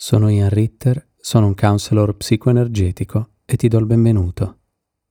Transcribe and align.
Sono 0.00 0.28
Ian 0.28 0.48
Ritter, 0.48 1.08
sono 1.16 1.46
un 1.46 1.54
counselor 1.56 2.16
psicoenergetico 2.16 3.30
e 3.44 3.56
ti 3.56 3.66
do 3.66 3.78
il 3.78 3.86
benvenuto. 3.86 4.58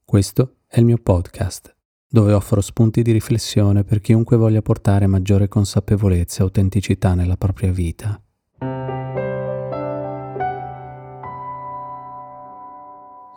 Questo 0.05 0.59
è 0.65 0.79
il 0.79 0.85
mio 0.85 0.97
podcast, 0.97 1.75
dove 2.07 2.31
offro 2.31 2.61
spunti 2.61 3.01
di 3.01 3.11
riflessione 3.11 3.83
per 3.83 3.99
chiunque 3.99 4.37
voglia 4.37 4.61
portare 4.61 5.05
maggiore 5.05 5.49
consapevolezza 5.49 6.39
e 6.39 6.43
autenticità 6.43 7.15
nella 7.15 7.35
propria 7.35 7.73
vita. 7.73 8.17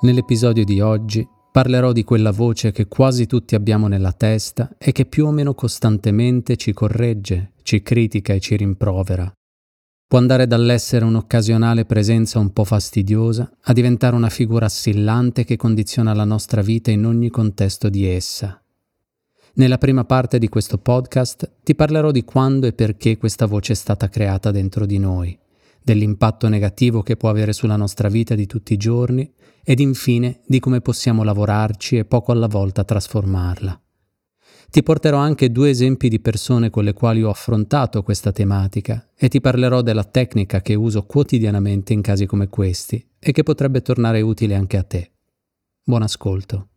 Nell'episodio 0.02 0.64
di 0.64 0.80
oggi 0.80 1.28
parlerò 1.50 1.90
di 1.90 2.04
quella 2.04 2.30
voce 2.30 2.70
che 2.70 2.86
quasi 2.86 3.26
tutti 3.26 3.56
abbiamo 3.56 3.88
nella 3.88 4.12
testa 4.12 4.76
e 4.78 4.92
che 4.92 5.04
più 5.04 5.26
o 5.26 5.32
meno 5.32 5.54
costantemente 5.54 6.56
ci 6.56 6.72
corregge, 6.72 7.54
ci 7.62 7.82
critica 7.82 8.34
e 8.34 8.38
ci 8.38 8.54
rimprovera 8.54 9.34
Può 10.10 10.18
andare 10.18 10.48
dall'essere 10.48 11.04
un'occasionale 11.04 11.84
presenza 11.84 12.40
un 12.40 12.52
po' 12.52 12.64
fastidiosa 12.64 13.48
a 13.60 13.72
diventare 13.72 14.16
una 14.16 14.28
figura 14.28 14.66
assillante 14.66 15.44
che 15.44 15.54
condiziona 15.54 16.12
la 16.14 16.24
nostra 16.24 16.62
vita 16.62 16.90
in 16.90 17.06
ogni 17.06 17.30
contesto 17.30 17.88
di 17.88 18.08
essa. 18.08 18.60
Nella 19.52 19.78
prima 19.78 20.04
parte 20.04 20.40
di 20.40 20.48
questo 20.48 20.78
podcast 20.78 21.58
ti 21.62 21.76
parlerò 21.76 22.10
di 22.10 22.24
quando 22.24 22.66
e 22.66 22.72
perché 22.72 23.18
questa 23.18 23.46
voce 23.46 23.74
è 23.74 23.76
stata 23.76 24.08
creata 24.08 24.50
dentro 24.50 24.84
di 24.84 24.98
noi, 24.98 25.38
dell'impatto 25.80 26.48
negativo 26.48 27.02
che 27.02 27.16
può 27.16 27.28
avere 27.28 27.52
sulla 27.52 27.76
nostra 27.76 28.08
vita 28.08 28.34
di 28.34 28.46
tutti 28.46 28.72
i 28.72 28.78
giorni 28.78 29.32
ed 29.62 29.78
infine 29.78 30.40
di 30.44 30.58
come 30.58 30.80
possiamo 30.80 31.22
lavorarci 31.22 31.98
e 31.98 32.04
poco 32.04 32.32
alla 32.32 32.48
volta 32.48 32.82
trasformarla. 32.82 33.80
Ti 34.70 34.84
porterò 34.84 35.16
anche 35.16 35.50
due 35.50 35.70
esempi 35.70 36.08
di 36.08 36.20
persone 36.20 36.70
con 36.70 36.84
le 36.84 36.92
quali 36.92 37.24
ho 37.24 37.28
affrontato 37.28 38.04
questa 38.04 38.30
tematica 38.30 39.08
e 39.16 39.28
ti 39.28 39.40
parlerò 39.40 39.82
della 39.82 40.04
tecnica 40.04 40.60
che 40.60 40.76
uso 40.76 41.06
quotidianamente 41.06 41.92
in 41.92 42.02
casi 42.02 42.24
come 42.24 42.48
questi 42.48 43.04
e 43.18 43.32
che 43.32 43.42
potrebbe 43.42 43.82
tornare 43.82 44.20
utile 44.20 44.54
anche 44.54 44.76
a 44.76 44.84
te. 44.84 45.10
Buon 45.82 46.02
ascolto. 46.02 46.68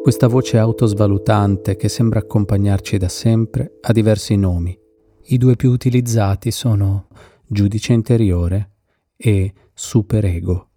Questa 0.00 0.28
voce 0.28 0.58
autosvalutante 0.58 1.74
che 1.74 1.88
sembra 1.88 2.20
accompagnarci 2.20 2.96
da 2.96 3.08
sempre 3.08 3.78
ha 3.80 3.92
diversi 3.92 4.36
nomi. 4.36 4.78
I 5.24 5.38
due 5.38 5.56
più 5.56 5.72
utilizzati 5.72 6.52
sono 6.52 7.08
giudice 7.48 7.94
interiore 7.94 8.74
e 9.16 9.52
superego. 9.72 10.68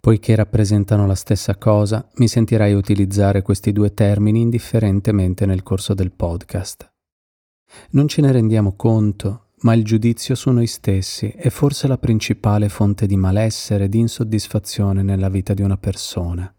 Poiché 0.00 0.34
rappresentano 0.34 1.06
la 1.06 1.14
stessa 1.14 1.56
cosa, 1.56 2.08
mi 2.14 2.26
sentirai 2.26 2.72
utilizzare 2.72 3.42
questi 3.42 3.70
due 3.70 3.92
termini 3.92 4.40
indifferentemente 4.40 5.44
nel 5.44 5.62
corso 5.62 5.92
del 5.92 6.10
podcast. 6.10 6.90
Non 7.90 8.08
ce 8.08 8.22
ne 8.22 8.32
rendiamo 8.32 8.76
conto, 8.76 9.48
ma 9.60 9.74
il 9.74 9.84
giudizio 9.84 10.34
su 10.34 10.52
noi 10.52 10.66
stessi 10.66 11.28
è 11.28 11.50
forse 11.50 11.86
la 11.86 11.98
principale 11.98 12.70
fonte 12.70 13.06
di 13.06 13.18
malessere 13.18 13.84
e 13.84 13.88
di 13.90 13.98
insoddisfazione 13.98 15.02
nella 15.02 15.28
vita 15.28 15.52
di 15.52 15.60
una 15.60 15.76
persona. 15.76 16.50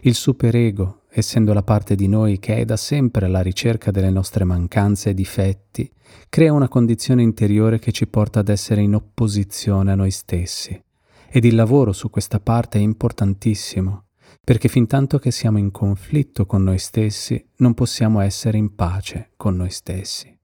Il 0.00 0.14
superego, 0.14 1.02
essendo 1.10 1.52
la 1.52 1.62
parte 1.62 1.94
di 1.94 2.08
noi 2.08 2.38
che 2.38 2.56
è 2.56 2.64
da 2.64 2.78
sempre 2.78 3.26
alla 3.26 3.42
ricerca 3.42 3.90
delle 3.90 4.10
nostre 4.10 4.44
mancanze 4.44 5.10
e 5.10 5.14
difetti, 5.14 5.92
crea 6.30 6.54
una 6.54 6.68
condizione 6.68 7.20
interiore 7.20 7.78
che 7.78 7.92
ci 7.92 8.06
porta 8.06 8.40
ad 8.40 8.48
essere 8.48 8.80
in 8.80 8.94
opposizione 8.94 9.92
a 9.92 9.94
noi 9.94 10.10
stessi 10.10 10.86
ed 11.30 11.44
il 11.44 11.54
lavoro 11.54 11.92
su 11.92 12.10
questa 12.10 12.40
parte 12.40 12.78
è 12.78 12.82
importantissimo, 12.82 14.06
perché 14.42 14.68
fin 14.68 14.86
tanto 14.86 15.18
che 15.18 15.30
siamo 15.30 15.58
in 15.58 15.70
conflitto 15.70 16.46
con 16.46 16.62
noi 16.62 16.78
stessi, 16.78 17.50
non 17.56 17.74
possiamo 17.74 18.20
essere 18.20 18.56
in 18.56 18.74
pace 18.74 19.32
con 19.36 19.56
noi 19.56 19.70
stessi. 19.70 20.34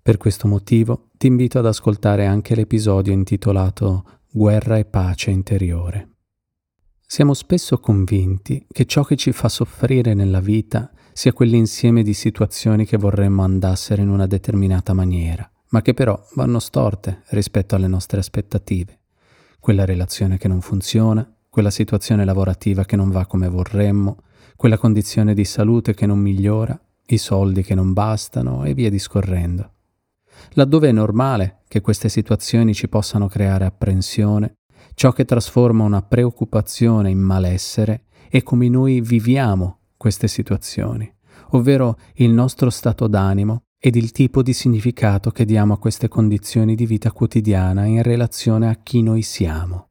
Per 0.00 0.16
questo 0.16 0.48
motivo 0.48 1.08
ti 1.16 1.26
invito 1.26 1.58
ad 1.58 1.66
ascoltare 1.66 2.26
anche 2.26 2.54
l'episodio 2.54 3.12
intitolato 3.12 4.04
Guerra 4.30 4.78
e 4.78 4.84
pace 4.84 5.30
interiore. 5.30 6.08
Siamo 7.06 7.34
spesso 7.34 7.78
convinti 7.78 8.66
che 8.70 8.86
ciò 8.86 9.04
che 9.04 9.16
ci 9.16 9.32
fa 9.32 9.48
soffrire 9.48 10.14
nella 10.14 10.40
vita 10.40 10.90
sia 11.12 11.32
quell'insieme 11.32 12.02
di 12.02 12.14
situazioni 12.14 12.86
che 12.86 12.96
vorremmo 12.96 13.42
andassero 13.42 14.00
in 14.00 14.08
una 14.08 14.26
determinata 14.26 14.94
maniera, 14.94 15.48
ma 15.70 15.82
che 15.82 15.94
però 15.94 16.18
vanno 16.34 16.58
storte 16.58 17.22
rispetto 17.28 17.74
alle 17.74 17.88
nostre 17.88 18.18
aspettative 18.18 19.01
quella 19.62 19.84
relazione 19.84 20.38
che 20.38 20.48
non 20.48 20.60
funziona, 20.60 21.24
quella 21.48 21.70
situazione 21.70 22.24
lavorativa 22.24 22.84
che 22.84 22.96
non 22.96 23.10
va 23.10 23.26
come 23.26 23.48
vorremmo, 23.48 24.24
quella 24.56 24.76
condizione 24.76 25.34
di 25.34 25.44
salute 25.44 25.94
che 25.94 26.04
non 26.04 26.18
migliora, 26.18 26.76
i 27.06 27.16
soldi 27.16 27.62
che 27.62 27.76
non 27.76 27.92
bastano 27.92 28.64
e 28.64 28.74
via 28.74 28.90
discorrendo. 28.90 29.74
Laddove 30.54 30.88
è 30.88 30.92
normale 30.92 31.60
che 31.68 31.80
queste 31.80 32.08
situazioni 32.08 32.74
ci 32.74 32.88
possano 32.88 33.28
creare 33.28 33.64
apprensione, 33.64 34.56
ciò 34.94 35.12
che 35.12 35.24
trasforma 35.24 35.84
una 35.84 36.02
preoccupazione 36.02 37.10
in 37.10 37.20
malessere 37.20 38.06
è 38.28 38.42
come 38.42 38.68
noi 38.68 39.00
viviamo 39.00 39.78
queste 39.96 40.26
situazioni, 40.26 41.08
ovvero 41.50 41.98
il 42.14 42.32
nostro 42.32 42.68
stato 42.68 43.06
d'animo 43.06 43.62
ed 43.84 43.96
il 43.96 44.12
tipo 44.12 44.44
di 44.44 44.52
significato 44.52 45.32
che 45.32 45.44
diamo 45.44 45.72
a 45.72 45.78
queste 45.78 46.06
condizioni 46.06 46.76
di 46.76 46.86
vita 46.86 47.10
quotidiana 47.10 47.84
in 47.84 48.00
relazione 48.04 48.68
a 48.68 48.78
chi 48.80 49.02
noi 49.02 49.22
siamo. 49.22 49.88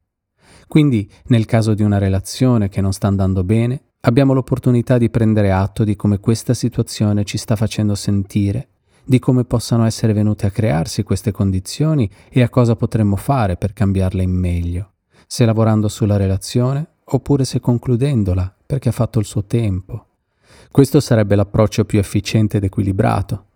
Quindi, 0.65 1.11
nel 1.25 1.43
caso 1.43 1.73
di 1.73 1.83
una 1.83 1.97
relazione 1.97 2.69
che 2.69 2.79
non 2.79 2.93
sta 2.93 3.07
andando 3.07 3.43
bene, 3.43 3.81
abbiamo 4.03 4.31
l'opportunità 4.31 4.97
di 4.97 5.09
prendere 5.09 5.51
atto 5.51 5.83
di 5.83 5.97
come 5.97 6.19
questa 6.21 6.53
situazione 6.53 7.25
ci 7.25 7.37
sta 7.37 7.57
facendo 7.57 7.93
sentire, 7.93 8.69
di 9.03 9.19
come 9.19 9.43
possano 9.43 9.83
essere 9.83 10.13
venute 10.13 10.45
a 10.45 10.51
crearsi 10.51 11.03
queste 11.03 11.33
condizioni 11.33 12.09
e 12.29 12.43
a 12.43 12.47
cosa 12.47 12.77
potremmo 12.77 13.17
fare 13.17 13.57
per 13.57 13.73
cambiarle 13.73 14.23
in 14.23 14.31
meglio, 14.31 14.93
se 15.27 15.43
lavorando 15.43 15.89
sulla 15.89 16.15
relazione 16.15 16.91
oppure 17.03 17.43
se 17.43 17.59
concludendola 17.59 18.55
perché 18.65 18.87
ha 18.87 18.93
fatto 18.93 19.19
il 19.19 19.25
suo 19.25 19.43
tempo. 19.43 20.05
Questo 20.71 21.01
sarebbe 21.01 21.35
l'approccio 21.35 21.83
più 21.83 21.99
efficiente 21.99 22.55
ed 22.55 22.63
equilibrato, 22.63 23.47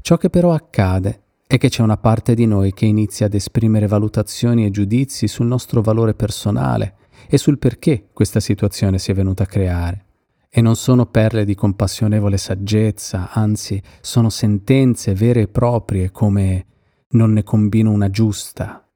Ciò 0.00 0.16
che 0.16 0.30
però 0.30 0.52
accade 0.52 1.22
è 1.46 1.56
che 1.56 1.68
c'è 1.68 1.82
una 1.82 1.96
parte 1.96 2.34
di 2.34 2.46
noi 2.46 2.72
che 2.72 2.84
inizia 2.84 3.26
ad 3.26 3.34
esprimere 3.34 3.86
valutazioni 3.86 4.64
e 4.64 4.70
giudizi 4.70 5.26
sul 5.28 5.46
nostro 5.46 5.80
valore 5.80 6.14
personale 6.14 6.96
e 7.28 7.38
sul 7.38 7.58
perché 7.58 8.08
questa 8.12 8.40
situazione 8.40 8.98
si 8.98 9.10
è 9.10 9.14
venuta 9.14 9.44
a 9.44 9.46
creare. 9.46 10.04
E 10.50 10.60
non 10.60 10.76
sono 10.76 11.06
perle 11.06 11.44
di 11.44 11.54
compassionevole 11.54 12.36
saggezza, 12.36 13.30
anzi 13.32 13.82
sono 14.00 14.30
sentenze 14.30 15.14
vere 15.14 15.42
e 15.42 15.48
proprie 15.48 16.10
come 16.10 16.66
non 17.10 17.32
ne 17.32 17.42
combino 17.42 17.90
una 17.90 18.10
giusta, 18.10 18.86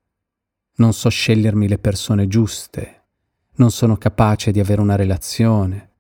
non 0.77 0.93
so 0.93 1.09
scegliermi 1.09 1.69
le 1.69 1.79
persone 1.79 2.27
giuste, 2.27 3.05
non 3.57 3.71
sono 3.71 3.97
capace 3.97 4.51
di 4.51 4.61
avere 4.61 4.81
una 4.81 4.97
relazione, 4.97 5.91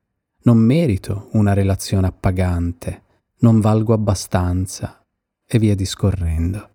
non 0.42 0.58
merito 0.58 1.28
una 1.32 1.52
relazione 1.52 2.06
appagante, 2.06 3.01
non 3.42 3.60
valgo 3.60 3.92
abbastanza 3.92 5.04
e 5.46 5.58
via 5.58 5.74
discorrendo. 5.74 6.70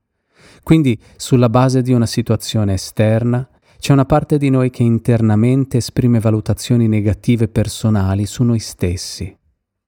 Quindi 0.63 0.99
sulla 1.15 1.49
base 1.49 1.81
di 1.81 1.93
una 1.93 2.05
situazione 2.05 2.73
esterna 2.73 3.47
c'è 3.79 3.93
una 3.93 4.05
parte 4.05 4.37
di 4.37 4.49
noi 4.49 4.69
che 4.69 4.83
internamente 4.83 5.77
esprime 5.77 6.19
valutazioni 6.19 6.87
negative 6.87 7.47
personali 7.47 8.25
su 8.25 8.43
noi 8.43 8.59
stessi. 8.59 9.35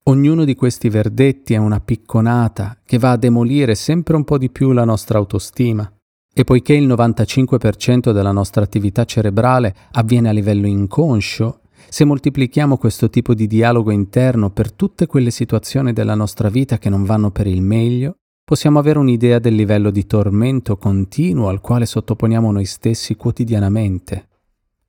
Ognuno 0.04 0.44
di 0.44 0.56
questi 0.56 0.90
verdetti 0.90 1.54
è 1.54 1.58
una 1.58 1.80
picconata 1.80 2.78
che 2.86 2.98
va 2.98 3.12
a 3.12 3.18
demolire 3.18 3.76
sempre 3.76 4.16
un 4.16 4.24
po' 4.24 4.38
di 4.38 4.50
più 4.50 4.72
la 4.72 4.86
nostra 4.86 5.18
autostima. 5.18 5.92
E 6.34 6.44
poiché 6.44 6.74
il 6.74 6.88
95% 6.88 8.12
della 8.12 8.32
nostra 8.32 8.64
attività 8.64 9.04
cerebrale 9.04 9.76
avviene 9.92 10.30
a 10.30 10.32
livello 10.32 10.68
inconscio, 10.68 11.62
se 11.90 12.06
moltiplichiamo 12.06 12.78
questo 12.78 13.10
tipo 13.10 13.34
di 13.34 13.48
dialogo 13.48 13.92
interno 13.92 14.52
per 14.52 14.72
tutte 14.72 15.08
quelle 15.08 15.32
situazioni 15.32 15.92
della 15.92 16.16
nostra 16.16 16.50
vita 16.50 16.78
che 16.78 16.90
non 16.90 17.04
vanno 17.04 17.32
per 17.32 17.48
il 17.48 17.62
meglio, 17.62 18.16
possiamo 18.44 18.80
avere 18.80 19.00
un'idea 19.00 19.40
del 19.40 19.56
livello 19.56 19.92
di 19.92 20.06
tormento 20.06 20.78
continuo 20.78 21.50
al 21.50 21.62
quale 21.62 21.86
sottoponiamo 21.86 22.52
noi 22.52 22.66
stessi 22.66 23.16
quotidianamente. 23.16 24.28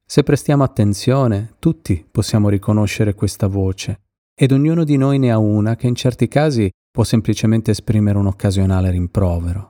Se 0.05 0.23
prestiamo 0.23 0.63
attenzione, 0.63 1.55
tutti 1.59 2.05
possiamo 2.11 2.49
riconoscere 2.49 3.15
questa 3.15 3.47
voce, 3.47 4.01
ed 4.35 4.53
ognuno 4.53 4.85
di 4.85 4.97
noi 4.97 5.19
ne 5.19 5.31
ha 5.31 5.39
una 5.39 5.77
che 5.77 5.87
in 5.87 5.95
certi 5.95 6.27
casi 6.27 6.71
può 6.91 7.05
semplicemente 7.05 7.71
esprimere 7.71 8.19
un 8.19 8.27
occasionale 8.27 8.91
rimprovero. 8.91 9.70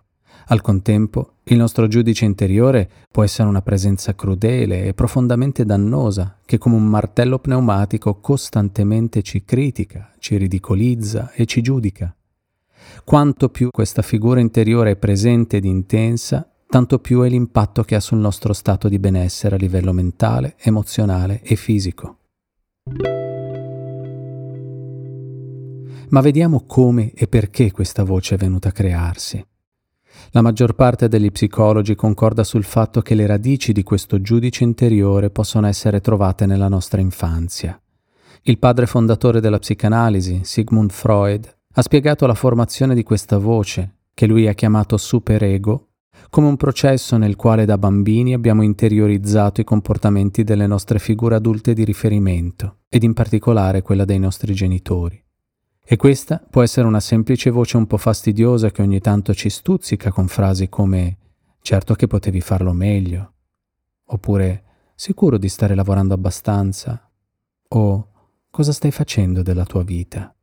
Al 0.50 0.62
contempo, 0.62 1.34
il 1.44 1.58
nostro 1.58 1.86
giudice 1.86 2.24
interiore 2.24 2.90
può 3.08 3.22
essere 3.22 3.48
una 3.48 3.62
presenza 3.62 4.16
crudele 4.16 4.84
e 4.84 4.94
profondamente 4.94 5.64
dannosa, 5.64 6.38
che 6.44 6.58
come 6.58 6.74
un 6.74 6.88
martello 6.88 7.38
pneumatico 7.38 8.18
costantemente 8.18 9.22
ci 9.22 9.44
critica, 9.44 10.12
ci 10.18 10.36
ridicolizza 10.36 11.30
e 11.34 11.46
ci 11.46 11.62
giudica. 11.62 12.12
Quanto 13.04 13.48
più 13.48 13.68
questa 13.70 14.02
figura 14.02 14.40
interiore 14.40 14.92
è 14.92 14.96
presente 14.96 15.58
ed 15.58 15.64
intensa, 15.64 16.50
tanto 16.66 16.98
più 16.98 17.20
è 17.20 17.28
l'impatto 17.28 17.84
che 17.84 17.94
ha 17.94 18.00
sul 18.00 18.18
nostro 18.18 18.52
stato 18.52 18.88
di 18.88 18.98
benessere 18.98 19.54
a 19.54 19.58
livello 19.58 19.92
mentale, 19.92 20.56
emozionale 20.58 21.42
e 21.44 21.54
fisico. 21.54 22.16
Ma 26.08 26.20
vediamo 26.20 26.64
come 26.66 27.12
e 27.12 27.28
perché 27.28 27.70
questa 27.70 28.02
voce 28.02 28.34
è 28.34 28.38
venuta 28.38 28.70
a 28.70 28.72
crearsi. 28.72 29.44
La 30.32 30.42
maggior 30.42 30.74
parte 30.74 31.08
degli 31.08 31.32
psicologi 31.32 31.96
concorda 31.96 32.44
sul 32.44 32.62
fatto 32.62 33.00
che 33.00 33.16
le 33.16 33.26
radici 33.26 33.72
di 33.72 33.82
questo 33.82 34.20
giudice 34.20 34.62
interiore 34.62 35.28
possono 35.28 35.66
essere 35.66 36.00
trovate 36.00 36.46
nella 36.46 36.68
nostra 36.68 37.00
infanzia. 37.00 37.80
Il 38.42 38.60
padre 38.60 38.86
fondatore 38.86 39.40
della 39.40 39.58
psicanalisi, 39.58 40.42
Sigmund 40.44 40.92
Freud, 40.92 41.52
ha 41.72 41.82
spiegato 41.82 42.26
la 42.26 42.34
formazione 42.34 42.94
di 42.94 43.02
questa 43.02 43.38
voce, 43.38 43.96
che 44.14 44.26
lui 44.26 44.46
ha 44.46 44.52
chiamato 44.52 44.96
superego, 44.96 45.88
come 46.30 46.46
un 46.46 46.56
processo 46.56 47.16
nel 47.16 47.34
quale 47.34 47.64
da 47.64 47.76
bambini 47.76 48.32
abbiamo 48.32 48.62
interiorizzato 48.62 49.60
i 49.60 49.64
comportamenti 49.64 50.44
delle 50.44 50.68
nostre 50.68 51.00
figure 51.00 51.34
adulte 51.34 51.74
di 51.74 51.82
riferimento, 51.82 52.82
ed 52.88 53.02
in 53.02 53.14
particolare 53.14 53.82
quella 53.82 54.04
dei 54.04 54.20
nostri 54.20 54.54
genitori. 54.54 55.20
E 55.84 55.96
questa 55.96 56.38
può 56.38 56.62
essere 56.62 56.86
una 56.86 57.00
semplice 57.00 57.50
voce 57.50 57.76
un 57.76 57.86
po' 57.86 57.96
fastidiosa 57.96 58.70
che 58.70 58.82
ogni 58.82 59.00
tanto 59.00 59.34
ci 59.34 59.50
stuzzica 59.50 60.12
con 60.12 60.28
frasi 60.28 60.68
come 60.68 61.18
certo 61.62 61.94
che 61.94 62.06
potevi 62.06 62.40
farlo 62.40 62.72
meglio, 62.72 63.32
oppure 64.04 64.64
sicuro 64.94 65.38
di 65.38 65.48
stare 65.48 65.74
lavorando 65.74 66.14
abbastanza, 66.14 67.10
o 67.68 68.08
cosa 68.50 68.72
stai 68.72 68.90
facendo 68.90 69.42
della 69.42 69.64
tua 69.64 69.82
vita. 69.82 70.34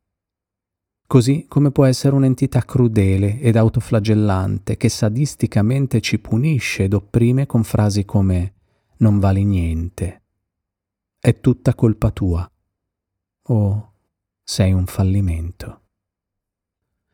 Così 1.08 1.46
come 1.48 1.72
può 1.72 1.86
essere 1.86 2.16
un'entità 2.16 2.64
crudele 2.64 3.40
ed 3.40 3.56
autoflagellante 3.56 4.76
che 4.76 4.90
sadisticamente 4.90 6.02
ci 6.02 6.20
punisce 6.20 6.84
ed 6.84 6.94
opprime 6.94 7.46
con 7.46 7.64
frasi 7.64 8.04
come 8.04 8.54
non 8.98 9.20
vali 9.20 9.46
niente, 9.46 10.24
è 11.20 11.40
tutta 11.40 11.76
colpa 11.76 12.12
tua, 12.12 12.50
o 13.44 13.94
sei 14.50 14.72
un 14.72 14.86
fallimento. 14.86 15.82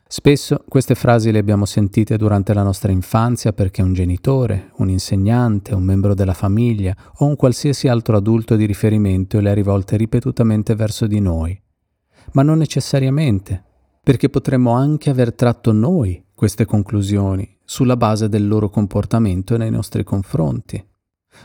Spesso 0.08 0.64
queste 0.70 0.94
frasi 0.94 1.32
le 1.32 1.40
abbiamo 1.40 1.66
sentite 1.66 2.16
durante 2.16 2.54
la 2.54 2.62
nostra 2.62 2.92
infanzia 2.92 3.54
perché 3.54 3.82
un 3.82 3.94
genitore, 3.94 4.72
un 4.78 4.90
insegnante, 4.90 5.74
un 5.74 5.82
membro 5.82 6.14
della 6.14 6.36
famiglia 6.36 6.96
o 7.18 7.26
un 7.26 7.36
qualsiasi 7.36 7.88
altro 7.88 8.18
adulto 8.18 8.56
di 8.56 8.68
riferimento 8.68 9.40
le 9.40 9.50
ha 9.50 9.54
rivolte 9.56 9.98
ripetutamente 9.98 10.76
verso 10.76 11.08
di 11.08 11.20
noi. 11.20 11.60
Ma 12.34 12.44
non 12.44 12.60
necessariamente, 12.60 13.64
perché 14.04 14.30
potremmo 14.30 14.74
anche 14.74 15.10
aver 15.10 15.34
tratto 15.34 15.72
noi 15.72 16.24
queste 16.36 16.66
conclusioni 16.66 17.58
sulla 17.66 17.98
base 17.98 18.30
del 18.30 18.48
loro 18.48 18.70
comportamento 18.70 19.58
nei 19.58 19.72
nostri 19.72 20.04
confronti. 20.04 20.86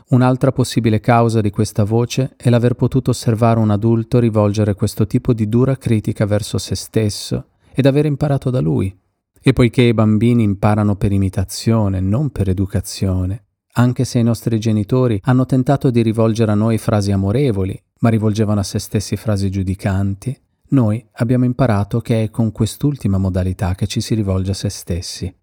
Un'altra 0.09 0.53
possibile 0.53 1.01
causa 1.01 1.41
di 1.41 1.51
questa 1.51 1.85
voce 1.85 2.35
è 2.37 2.51
l'aver 2.51 2.75
potuto 2.75 3.11
osservare 3.11 3.61
un 3.61 3.71
adulto 3.71 4.19
rivolgere 4.19 4.75
questo 4.75 5.07
tipo 5.07 5.33
di 5.33 5.49
dura 5.49 5.77
critica 5.77 6.27
verso 6.27 6.59
se 6.59 6.75
stesso 6.75 7.47
ed 7.73 7.87
aver 7.87 8.07
imparato 8.07 8.51
da 8.51 8.61
lui. 8.61 8.97
E 9.41 9.53
poiché 9.53 9.83
i 9.83 9.95
bambini 9.95 10.43
imparano 10.43 10.97
per 10.97 11.13
imitazione, 11.13 12.01
non 12.01 12.31
per 12.31 12.49
educazione, 12.49 13.45
anche 13.75 14.05
se 14.05 14.19
i 14.19 14.25
nostri 14.25 14.59
genitori 14.59 15.21
hanno 15.23 15.47
tentato 15.47 15.91
di 15.91 16.03
rivolgere 16.03 16.51
a 16.53 16.57
noi 16.57 16.79
frasi 16.79 17.13
amorevoli, 17.13 17.81
ma 18.01 18.09
rivolgevano 18.09 18.61
a 18.61 18.65
se 18.65 18.79
stessi 18.79 19.17
frasi 19.17 19.51
giudicanti, 19.51 20.37
noi 20.71 21.05
abbiamo 21.13 21.45
imparato 21.45 22.01
che 22.01 22.25
è 22.25 22.31
con 22.31 22.53
quest'ultima 22.53 23.17
modalità 23.17 23.75
che 23.75 23.87
ci 23.87 24.01
si 24.01 24.15
rivolge 24.15 24.51
a 24.51 24.55
se 24.55 24.69
stessi. 24.69 25.35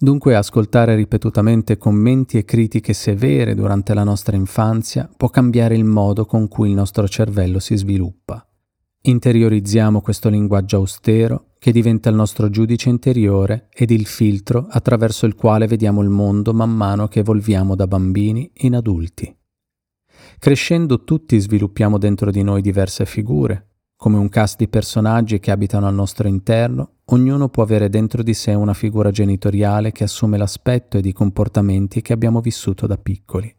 Dunque 0.00 0.36
ascoltare 0.36 0.94
ripetutamente 0.94 1.76
commenti 1.76 2.38
e 2.38 2.44
critiche 2.44 2.92
severe 2.92 3.56
durante 3.56 3.94
la 3.94 4.04
nostra 4.04 4.36
infanzia 4.36 5.10
può 5.16 5.28
cambiare 5.28 5.74
il 5.74 5.82
modo 5.82 6.24
con 6.24 6.46
cui 6.46 6.68
il 6.68 6.74
nostro 6.76 7.08
cervello 7.08 7.58
si 7.58 7.74
sviluppa. 7.74 8.46
Interiorizziamo 9.00 10.00
questo 10.00 10.28
linguaggio 10.28 10.76
austero 10.76 11.54
che 11.58 11.72
diventa 11.72 12.10
il 12.10 12.14
nostro 12.14 12.48
giudice 12.48 12.90
interiore 12.90 13.70
ed 13.74 13.90
il 13.90 14.06
filtro 14.06 14.68
attraverso 14.70 15.26
il 15.26 15.34
quale 15.34 15.66
vediamo 15.66 16.00
il 16.00 16.10
mondo 16.10 16.54
man 16.54 16.70
mano 16.70 17.08
che 17.08 17.18
evolviamo 17.18 17.74
da 17.74 17.88
bambini 17.88 18.48
in 18.58 18.76
adulti. 18.76 19.36
Crescendo 20.38 21.02
tutti 21.02 21.36
sviluppiamo 21.40 21.98
dentro 21.98 22.30
di 22.30 22.44
noi 22.44 22.62
diverse 22.62 23.04
figure, 23.04 23.66
come 23.96 24.16
un 24.16 24.28
cast 24.28 24.58
di 24.58 24.68
personaggi 24.68 25.40
che 25.40 25.50
abitano 25.50 25.88
al 25.88 25.94
nostro 25.94 26.28
interno, 26.28 26.97
ognuno 27.10 27.48
può 27.48 27.62
avere 27.62 27.88
dentro 27.88 28.22
di 28.22 28.34
sé 28.34 28.54
una 28.54 28.74
figura 28.74 29.10
genitoriale 29.10 29.92
che 29.92 30.04
assume 30.04 30.36
l'aspetto 30.36 30.98
ed 30.98 31.06
i 31.06 31.12
comportamenti 31.12 32.02
che 32.02 32.12
abbiamo 32.12 32.40
vissuto 32.40 32.86
da 32.86 32.96
piccoli. 32.96 33.54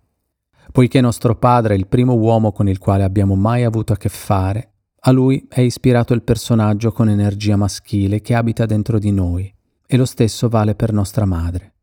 Poiché 0.72 1.02
nostro 1.02 1.36
padre 1.36 1.74
è 1.74 1.78
il 1.78 1.88
primo 1.88 2.14
uomo 2.14 2.52
con 2.52 2.68
il 2.68 2.78
quale 2.78 3.04
abbiamo 3.04 3.36
mai 3.36 3.64
avuto 3.64 3.94
a 3.94 3.98
che 3.98 4.10
fare, 4.10 4.74
a 5.02 5.12
lui 5.12 5.48
è 5.50 5.62
ispirato 5.62 6.14
il 6.14 6.22
personaggio 6.22 6.92
con 6.92 7.10
energia 7.10 7.56
maschile 7.56 8.22
che 8.22 8.36
abita 8.36 8.66
dentro 8.66 9.00
di 9.00 9.12
noi, 9.12 9.52
e 9.88 9.98
lo 9.98 10.06
stesso 10.06 10.50
vale 10.50 10.76
per 10.76 10.94
nostra 10.94 11.26
madre. 11.26 11.74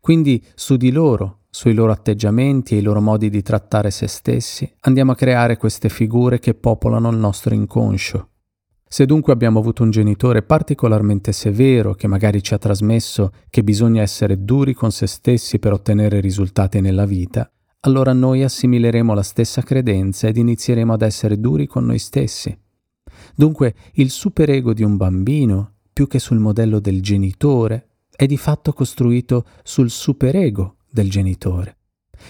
Quindi 0.00 0.44
su 0.54 0.76
di 0.76 0.90
loro 0.90 1.36
sui 1.50 1.74
loro 1.74 1.90
atteggiamenti 1.90 2.74
e 2.74 2.78
i 2.78 2.82
loro 2.82 3.00
modi 3.00 3.28
di 3.28 3.42
trattare 3.42 3.90
se 3.90 4.06
stessi, 4.06 4.72
andiamo 4.80 5.12
a 5.12 5.16
creare 5.16 5.56
queste 5.56 5.88
figure 5.88 6.38
che 6.38 6.54
popolano 6.54 7.10
il 7.10 7.16
nostro 7.16 7.54
inconscio. 7.54 8.29
Se 8.92 9.06
dunque 9.06 9.32
abbiamo 9.32 9.60
avuto 9.60 9.84
un 9.84 9.90
genitore 9.90 10.42
particolarmente 10.42 11.30
severo 11.30 11.94
che 11.94 12.08
magari 12.08 12.42
ci 12.42 12.54
ha 12.54 12.58
trasmesso 12.58 13.30
che 13.48 13.62
bisogna 13.62 14.02
essere 14.02 14.42
duri 14.42 14.74
con 14.74 14.90
se 14.90 15.06
stessi 15.06 15.60
per 15.60 15.72
ottenere 15.72 16.18
risultati 16.18 16.80
nella 16.80 17.06
vita, 17.06 17.48
allora 17.82 18.12
noi 18.12 18.42
assimileremo 18.42 19.14
la 19.14 19.22
stessa 19.22 19.62
credenza 19.62 20.26
ed 20.26 20.38
inizieremo 20.38 20.92
ad 20.92 21.02
essere 21.02 21.38
duri 21.38 21.68
con 21.68 21.86
noi 21.86 22.00
stessi. 22.00 22.58
Dunque 23.36 23.76
il 23.92 24.10
superego 24.10 24.74
di 24.74 24.82
un 24.82 24.96
bambino, 24.96 25.74
più 25.92 26.08
che 26.08 26.18
sul 26.18 26.40
modello 26.40 26.80
del 26.80 27.00
genitore, 27.00 27.90
è 28.10 28.26
di 28.26 28.36
fatto 28.36 28.72
costruito 28.72 29.46
sul 29.62 29.88
superego 29.88 30.78
del 30.90 31.08
genitore. 31.08 31.76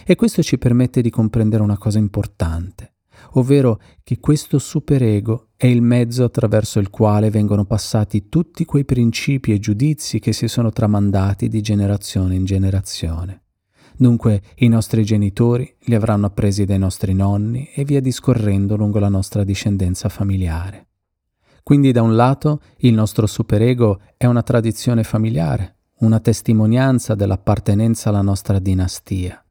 E 0.05 0.15
questo 0.15 0.43
ci 0.43 0.59
permette 0.59 1.01
di 1.01 1.09
comprendere 1.09 1.63
una 1.63 1.79
cosa 1.79 1.99
importante, 1.99 2.97
ovvero 3.33 3.81
che 4.03 4.19
questo 4.19 4.59
superego 4.59 5.49
è 5.57 5.67
il 5.67 5.83
mezzo 5.83 6.25
attraverso 6.25 6.79
il 6.79 6.91
quale 6.91 7.31
vengono 7.31 7.65
passati 7.65 8.29
tutti 8.29 8.65
quei 8.65 8.85
principi 8.85 9.53
e 9.53 9.59
giudizi 9.59 10.19
che 10.19 10.33
si 10.33 10.49
sono 10.49 10.71
tramandati 10.71 11.49
di 11.49 11.61
generazione 11.61 12.35
in 12.35 12.45
generazione. 12.45 13.43
Dunque 13.97 14.43
i 14.57 14.69
nostri 14.69 15.05
genitori 15.05 15.77
li 15.81 15.95
avranno 15.95 16.27
appresi 16.27 16.65
dai 16.65 16.79
nostri 16.79 17.13
nonni 17.13 17.69
e 17.75 17.85
via 17.85 18.01
discorrendo 18.01 18.77
lungo 18.77 18.99
la 18.99 19.11
nostra 19.11 19.45
discendenza 19.45 20.09
familiare. 20.09 20.87
Quindi 21.63 21.93
da 21.93 22.01
un 22.01 22.17
lato 22.17 22.63
il 22.79 22.95
nostro 22.95 23.27
superego 23.27 24.01
è 24.17 24.25
una 24.25 24.43
tradizione 24.43 25.03
familiare, 25.05 25.77
una 25.99 26.19
testimonianza 26.21 27.15
dell'appartenenza 27.15 28.09
alla 28.09 28.23
nostra 28.23 28.59
dinastia. 28.59 29.45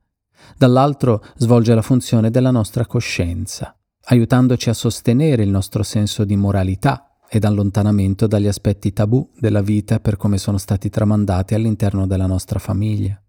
Dall'altro 0.57 1.23
svolge 1.35 1.73
la 1.73 1.81
funzione 1.81 2.29
della 2.29 2.51
nostra 2.51 2.85
coscienza, 2.85 3.75
aiutandoci 4.05 4.69
a 4.69 4.73
sostenere 4.73 5.43
il 5.43 5.49
nostro 5.49 5.83
senso 5.83 6.25
di 6.25 6.35
moralità 6.35 7.17
ed 7.29 7.43
allontanamento 7.43 8.25
dagli 8.27 8.47
aspetti 8.47 8.91
tabù 8.91 9.29
della 9.39 9.61
vita 9.61 9.99
per 9.99 10.17
come 10.17 10.37
sono 10.37 10.57
stati 10.57 10.89
tramandati 10.89 11.53
all'interno 11.53 12.07
della 12.07 12.25
nostra 12.25 12.57
famiglia. 12.59 13.21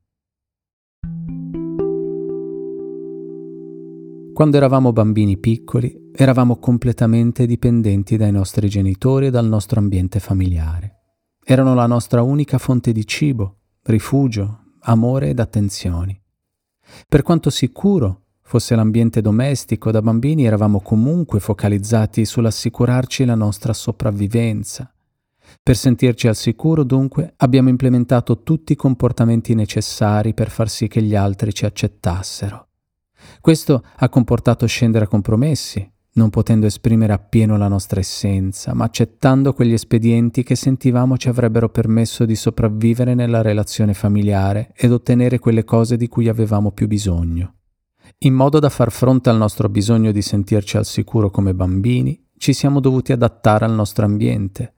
Quando 4.32 4.56
eravamo 4.56 4.92
bambini 4.92 5.36
piccoli, 5.36 6.10
eravamo 6.14 6.56
completamente 6.56 7.44
dipendenti 7.44 8.16
dai 8.16 8.32
nostri 8.32 8.70
genitori 8.70 9.26
e 9.26 9.30
dal 9.30 9.46
nostro 9.46 9.80
ambiente 9.80 10.18
familiare. 10.18 10.94
Erano 11.44 11.74
la 11.74 11.86
nostra 11.86 12.22
unica 12.22 12.56
fonte 12.56 12.92
di 12.92 13.06
cibo, 13.06 13.58
rifugio, 13.82 14.76
amore 14.80 15.28
ed 15.28 15.40
attenzioni. 15.40 16.19
Per 17.08 17.22
quanto 17.22 17.50
sicuro 17.50 18.22
fosse 18.42 18.74
l'ambiente 18.74 19.20
domestico, 19.20 19.90
da 19.90 20.02
bambini 20.02 20.44
eravamo 20.44 20.80
comunque 20.80 21.40
focalizzati 21.40 22.24
sull'assicurarci 22.24 23.24
la 23.24 23.34
nostra 23.34 23.72
sopravvivenza. 23.72 24.92
Per 25.62 25.76
sentirci 25.76 26.28
al 26.28 26.36
sicuro, 26.36 26.84
dunque, 26.84 27.34
abbiamo 27.36 27.68
implementato 27.68 28.42
tutti 28.42 28.72
i 28.72 28.76
comportamenti 28.76 29.54
necessari 29.54 30.34
per 30.34 30.50
far 30.50 30.68
sì 30.68 30.88
che 30.88 31.02
gli 31.02 31.14
altri 31.14 31.52
ci 31.52 31.64
accettassero. 31.64 32.68
Questo 33.40 33.84
ha 33.96 34.08
comportato 34.08 34.66
scendere 34.66 35.04
a 35.04 35.08
compromessi, 35.08 35.88
non 36.12 36.30
potendo 36.30 36.66
esprimere 36.66 37.12
appieno 37.12 37.56
la 37.56 37.68
nostra 37.68 38.00
essenza, 38.00 38.74
ma 38.74 38.84
accettando 38.84 39.52
quegli 39.52 39.72
espedienti 39.72 40.42
che 40.42 40.56
sentivamo 40.56 41.16
ci 41.16 41.28
avrebbero 41.28 41.68
permesso 41.68 42.24
di 42.24 42.34
sopravvivere 42.34 43.14
nella 43.14 43.42
relazione 43.42 43.94
familiare 43.94 44.72
ed 44.74 44.90
ottenere 44.90 45.38
quelle 45.38 45.64
cose 45.64 45.96
di 45.96 46.08
cui 46.08 46.28
avevamo 46.28 46.72
più 46.72 46.88
bisogno. 46.88 47.54
In 48.18 48.34
modo 48.34 48.58
da 48.58 48.68
far 48.68 48.90
fronte 48.90 49.30
al 49.30 49.36
nostro 49.36 49.68
bisogno 49.68 50.10
di 50.10 50.20
sentirci 50.22 50.76
al 50.76 50.84
sicuro 50.84 51.30
come 51.30 51.54
bambini, 51.54 52.20
ci 52.36 52.52
siamo 52.52 52.80
dovuti 52.80 53.12
adattare 53.12 53.64
al 53.64 53.72
nostro 53.72 54.04
ambiente. 54.04 54.74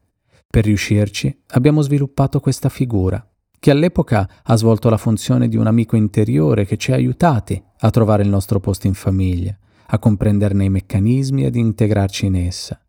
Per 0.51 0.65
riuscirci 0.65 1.45
abbiamo 1.53 1.81
sviluppato 1.81 2.41
questa 2.41 2.69
figura, 2.69 3.27
che 3.59 3.71
all'epoca 3.71 4.29
ha 4.43 4.57
svolto 4.57 4.91
la 4.91 4.99
funzione 4.99 5.49
di 5.49 5.57
un 5.57 5.67
amico 5.67 5.97
interiore 5.97 6.67
che 6.67 6.77
ci 6.77 6.93
ha 6.93 6.97
aiutati 6.97 7.63
a 7.79 7.91
trovare 7.91 8.23
il 8.23 8.29
nostro 8.29 8.61
posto 8.61 8.87
in 8.87 8.95
famiglia 8.95 9.57
a 9.95 9.99
comprenderne 9.99 10.65
i 10.65 10.71
meccanismi 10.71 11.45
ed 11.45 11.55
integrarci 11.55 12.25
in 12.25 12.37
essa. 12.37 12.81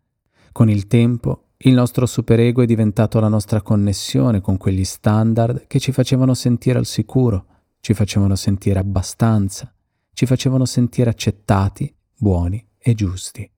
Con 0.54 0.70
il 0.70 0.88
tempo, 0.88 1.48
Il 1.66 1.74
nostro 1.74 2.06
superego 2.06 2.62
è 2.62 2.66
diventato 2.66 3.22
la 3.22 3.30
nostra 3.30 3.62
connessione 3.62 4.42
con 4.42 4.58
quegli 4.58 4.84
standard 4.84 5.66
che 5.68 5.80
ci 5.80 5.94
facevano 5.94 6.34
sentire 6.34 6.78
al 6.78 6.86
sicuro, 6.86 7.46
ci 7.80 7.94
facevano 7.94 8.36
sentire 8.36 8.80
abbastanza, 8.80 9.74
ci 10.12 10.26
facevano 10.26 10.66
sentire 10.66 11.10
accettati, 11.10 11.94
buoni 12.18 12.62
e 12.78 12.94
giusti. 12.96 13.50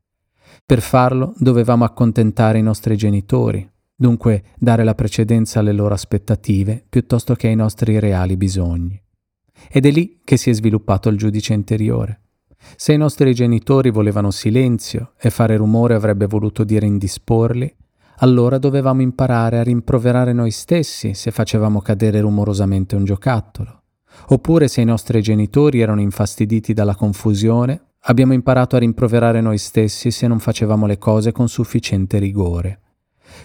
Per 0.64 0.82
farlo 0.82 1.34
dovevamo 1.38 1.84
accontentare 1.84 2.60
i 2.60 2.64
nostri 2.64 2.96
genitori, 2.96 3.68
dunque 3.96 4.44
dare 4.56 4.84
la 4.84 4.94
precedenza 4.94 5.58
alle 5.58 5.74
loro 5.74 5.96
aspettative 5.96 6.86
piuttosto 6.88 7.34
che 7.34 7.48
ai 7.48 7.56
nostri 7.56 7.98
reali 7.98 8.38
bisogni. 8.38 9.02
Ed 9.68 9.84
è 9.84 9.90
lì 9.90 10.22
che 10.24 10.38
si 10.38 10.52
è 10.52 10.54
sviluppato 10.54 11.10
il 11.10 11.18
giudice 11.18 11.54
interiore. 11.54 12.25
Se 12.76 12.94
i 12.94 12.98
nostri 12.98 13.34
genitori 13.34 13.90
volevano 13.90 14.32
silenzio 14.32 15.14
e 15.18 15.30
fare 15.30 15.58
rumore 15.58 15.94
avrebbe 15.94 16.26
voluto 16.26 16.64
dire 16.64 16.86
indisporli, 16.86 17.74
allora 18.20 18.58
dovevamo 18.58 19.02
imparare 19.02 19.60
a 19.60 19.64
rimproverare 19.64 20.34
noi 20.34 20.52
stessi 20.52 21.14
se 21.14 21.32
facevamo 21.32 21.82
cadere 21.82 22.22
rumorosamente 22.22 22.96
un 22.96 23.06
giocattolo. 23.06 23.82
Oppure 24.28 24.68
se 24.68 24.82
i 24.82 24.86
nostri 24.86 25.22
genitori 25.22 25.82
erano 25.82 26.02
infastiditi 26.02 26.74
dalla 26.74 26.96
confusione, 26.96 27.82
abbiamo 28.08 28.34
imparato 28.34 28.76
a 28.76 28.80
rimproverare 28.80 29.42
noi 29.42 29.58
stessi 29.58 30.12
se 30.12 30.28
non 30.28 30.40
facevamo 30.40 30.86
le 30.86 30.98
cose 30.98 31.32
con 31.32 31.50
sufficiente 31.50 32.18
rigore. 32.20 32.80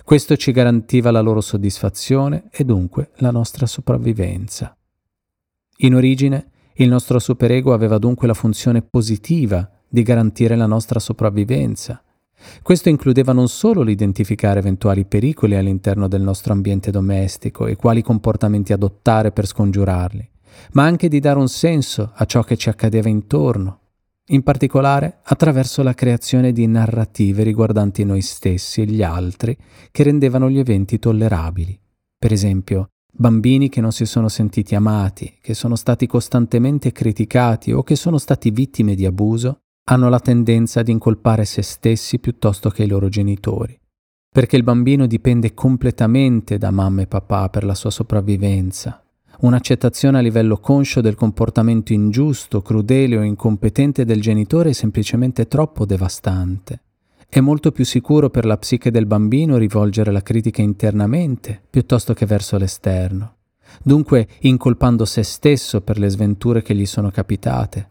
Questo 0.04 0.36
ci 0.36 0.52
garantiva 0.52 1.10
la 1.10 1.20
loro 1.20 1.40
soddisfazione 1.40 2.48
e 2.52 2.64
dunque 2.64 3.10
la 3.16 3.30
nostra 3.30 3.66
sopravvivenza. 3.66 4.76
In 5.78 5.94
origine, 5.94 6.50
il 6.74 6.88
nostro 6.88 7.18
superego 7.18 7.72
aveva 7.72 7.98
dunque 7.98 8.26
la 8.26 8.34
funzione 8.34 8.82
positiva 8.82 9.68
di 9.88 10.02
garantire 10.02 10.56
la 10.56 10.66
nostra 10.66 10.98
sopravvivenza. 10.98 12.02
Questo 12.62 12.88
includeva 12.88 13.32
non 13.32 13.48
solo 13.48 13.82
l'identificare 13.82 14.60
eventuali 14.60 15.04
pericoli 15.04 15.56
all'interno 15.56 16.08
del 16.08 16.22
nostro 16.22 16.52
ambiente 16.52 16.90
domestico 16.90 17.66
e 17.66 17.76
quali 17.76 18.02
comportamenti 18.02 18.72
adottare 18.72 19.30
per 19.30 19.46
scongiurarli, 19.46 20.28
ma 20.72 20.84
anche 20.84 21.08
di 21.08 21.20
dare 21.20 21.38
un 21.38 21.48
senso 21.48 22.12
a 22.14 22.24
ciò 22.24 22.42
che 22.42 22.56
ci 22.56 22.68
accadeva 22.68 23.08
intorno, 23.08 23.78
in 24.30 24.42
particolare 24.42 25.18
attraverso 25.24 25.82
la 25.82 25.92
creazione 25.92 26.52
di 26.52 26.66
narrative 26.66 27.42
riguardanti 27.42 28.04
noi 28.04 28.22
stessi 28.22 28.80
e 28.80 28.86
gli 28.86 29.02
altri 29.02 29.56
che 29.90 30.02
rendevano 30.02 30.48
gli 30.48 30.58
eventi 30.58 30.98
tollerabili. 30.98 31.78
Per 32.16 32.32
esempio, 32.32 32.90
bambini 33.12 33.68
che 33.68 33.80
non 33.80 33.92
si 33.92 34.06
sono 34.06 34.28
sentiti 34.28 34.74
amati, 34.74 35.38
che 35.40 35.54
sono 35.54 35.76
stati 35.76 36.06
costantemente 36.06 36.92
criticati 36.92 37.72
o 37.72 37.82
che 37.82 37.96
sono 37.96 38.18
stati 38.18 38.50
vittime 38.50 38.94
di 38.94 39.06
abuso, 39.06 39.60
hanno 39.88 40.08
la 40.08 40.20
tendenza 40.20 40.80
ad 40.80 40.88
incolpare 40.88 41.44
se 41.44 41.62
stessi 41.62 42.18
piuttosto 42.18 42.70
che 42.70 42.84
i 42.84 42.88
loro 42.88 43.08
genitori, 43.08 43.78
perché 44.28 44.56
il 44.56 44.62
bambino 44.62 45.06
dipende 45.06 45.54
completamente 45.54 46.58
da 46.58 46.70
mamma 46.70 47.02
e 47.02 47.06
papà 47.06 47.48
per 47.48 47.64
la 47.64 47.74
sua 47.74 47.90
sopravvivenza 47.90 49.02
Un'accettazione 49.40 50.18
a 50.18 50.20
livello 50.20 50.58
conscio 50.58 51.00
del 51.00 51.14
comportamento 51.14 51.94
ingiusto, 51.94 52.60
crudele 52.60 53.16
o 53.16 53.22
incompetente 53.22 54.04
del 54.04 54.20
genitore 54.20 54.70
è 54.70 54.72
semplicemente 54.74 55.48
troppo 55.48 55.86
devastante. 55.86 56.82
È 57.32 57.38
molto 57.38 57.70
più 57.70 57.84
sicuro 57.84 58.28
per 58.28 58.44
la 58.44 58.56
psiche 58.56 58.90
del 58.90 59.06
bambino 59.06 59.56
rivolgere 59.56 60.10
la 60.10 60.20
critica 60.20 60.62
internamente 60.62 61.62
piuttosto 61.70 62.12
che 62.12 62.26
verso 62.26 62.58
l'esterno, 62.58 63.36
dunque 63.84 64.26
incolpando 64.40 65.04
se 65.04 65.22
stesso 65.22 65.80
per 65.80 66.00
le 66.00 66.08
sventure 66.08 66.60
che 66.60 66.74
gli 66.74 66.86
sono 66.86 67.12
capitate. 67.12 67.88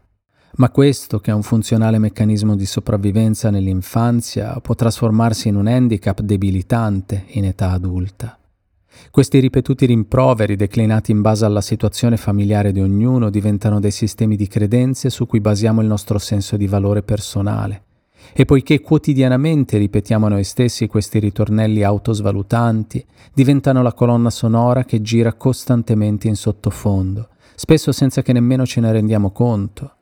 Ma 0.58 0.69
questo, 0.72 1.22
che 1.22 1.31
è 1.31 1.34
un 1.34 1.43
funzionale 1.43 2.00
meccanismo 2.00 2.58
di 2.58 2.65
sopravvivenza 2.65 3.50
nell'infanzia, 3.50 4.60
può 4.60 4.75
trasformarsi 4.75 5.48
in 5.48 5.55
un 5.55 5.67
handicap 5.67 6.19
debilitante 6.19 7.24
in 7.27 7.46
età 7.46 7.72
adulta. 7.72 8.38
Questi 9.10 9.39
ripetuti 9.39 9.86
rimproveri, 9.86 10.58
declinati 10.58 11.12
in 11.12 11.22
base 11.22 11.46
alla 11.46 11.62
situazione 11.62 12.17
familiare 12.17 12.74
di 12.74 12.81
ognuno, 12.81 13.29
diventano 13.29 13.79
dei 13.79 13.91
sistemi 13.91 14.36
di 14.36 14.48
credenze 14.48 15.10
su 15.10 15.25
cui 15.25 15.39
basiamo 15.39 15.79
il 15.79 15.88
nostro 15.88 16.17
senso 16.17 16.58
di 16.58 16.67
valore 16.67 17.03
personale. 17.03 17.84
E 18.33 18.45
poiché 18.45 18.79
quotidianamente 18.81 19.77
ripetiamo 19.77 20.27
a 20.27 20.29
noi 20.29 20.43
stessi 20.43 20.88
questi 20.88 21.19
ritornelli 21.19 21.83
autosvalutanti, 21.83 23.05
diventano 23.33 23.81
la 23.81 23.93
colonna 23.93 24.29
sonora 24.29 24.83
che 24.83 25.01
gira 25.01 25.33
costantemente 25.33 26.27
in 26.27 26.36
sottofondo, 26.36 27.29
spesso 27.55 27.91
senza 27.91 28.21
che 28.21 28.33
nemmeno 28.33 28.65
ce 28.65 28.81
ne 28.81 28.91
rendiamo 28.91 29.31
conto. 29.31 29.93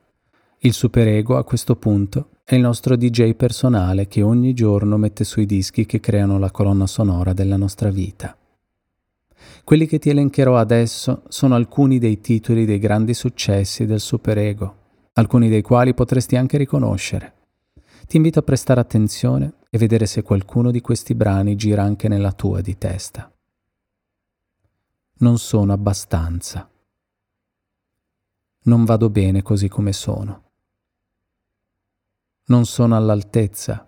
Il 0.58 0.72
superego, 0.72 1.36
a 1.36 1.44
questo 1.44 1.76
punto, 1.76 2.30
è 2.44 2.54
il 2.54 2.62
nostro 2.62 2.96
DJ 2.96 3.34
personale 3.34 4.08
che 4.08 4.22
ogni 4.22 4.54
giorno 4.54 4.96
mette 4.96 5.22
sui 5.22 5.46
dischi 5.46 5.86
che 5.86 6.00
creano 6.00 6.38
la 6.38 6.50
colonna 6.50 6.86
sonora 6.86 7.32
della 7.32 7.56
nostra 7.56 7.90
vita. 7.90 8.36
Quelli 9.64 9.86
che 9.86 9.98
ti 9.98 10.08
elencherò 10.08 10.56
adesso 10.56 11.22
sono 11.28 11.54
alcuni 11.54 11.98
dei 11.98 12.20
titoli 12.20 12.64
dei 12.64 12.78
grandi 12.78 13.14
successi 13.14 13.86
del 13.86 14.00
superego, 14.00 14.74
alcuni 15.12 15.48
dei 15.48 15.62
quali 15.62 15.94
potresti 15.94 16.36
anche 16.36 16.56
riconoscere. 16.56 17.34
Ti 18.08 18.16
invito 18.16 18.40
a 18.40 18.42
prestare 18.42 18.80
attenzione 18.80 19.58
e 19.70 19.78
vedere 19.78 20.06
se 20.06 20.22
qualcuno 20.22 20.72
di 20.72 20.80
questi 20.80 21.14
brani 21.14 21.54
gira 21.54 21.84
anche 21.84 22.08
nella 22.08 22.32
tua 22.32 22.60
di 22.60 22.76
testa. 22.76 23.32
Non 25.18 25.38
sono 25.38 25.72
abbastanza. 25.72 26.68
Non 28.62 28.84
vado 28.84 29.10
bene 29.10 29.42
così 29.42 29.68
come 29.68 29.92
sono. 29.92 30.50
Non 32.46 32.66
sono 32.66 32.96
all'altezza. 32.96 33.86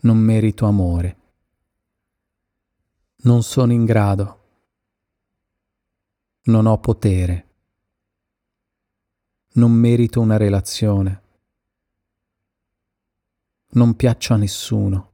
Non 0.00 0.18
merito 0.18 0.66
amore 0.66 1.24
non 3.26 3.42
sono 3.42 3.72
in 3.72 3.84
grado, 3.84 4.40
non 6.42 6.66
ho 6.66 6.78
potere, 6.78 7.48
non 9.54 9.72
merito 9.72 10.20
una 10.20 10.36
relazione, 10.36 11.22
non 13.70 13.94
piaccio 13.96 14.34
a 14.34 14.36
nessuno, 14.36 15.12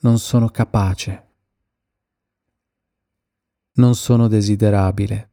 non 0.00 0.18
sono 0.18 0.48
capace, 0.48 1.28
non 3.72 3.94
sono 3.94 4.28
desiderabile, 4.28 5.30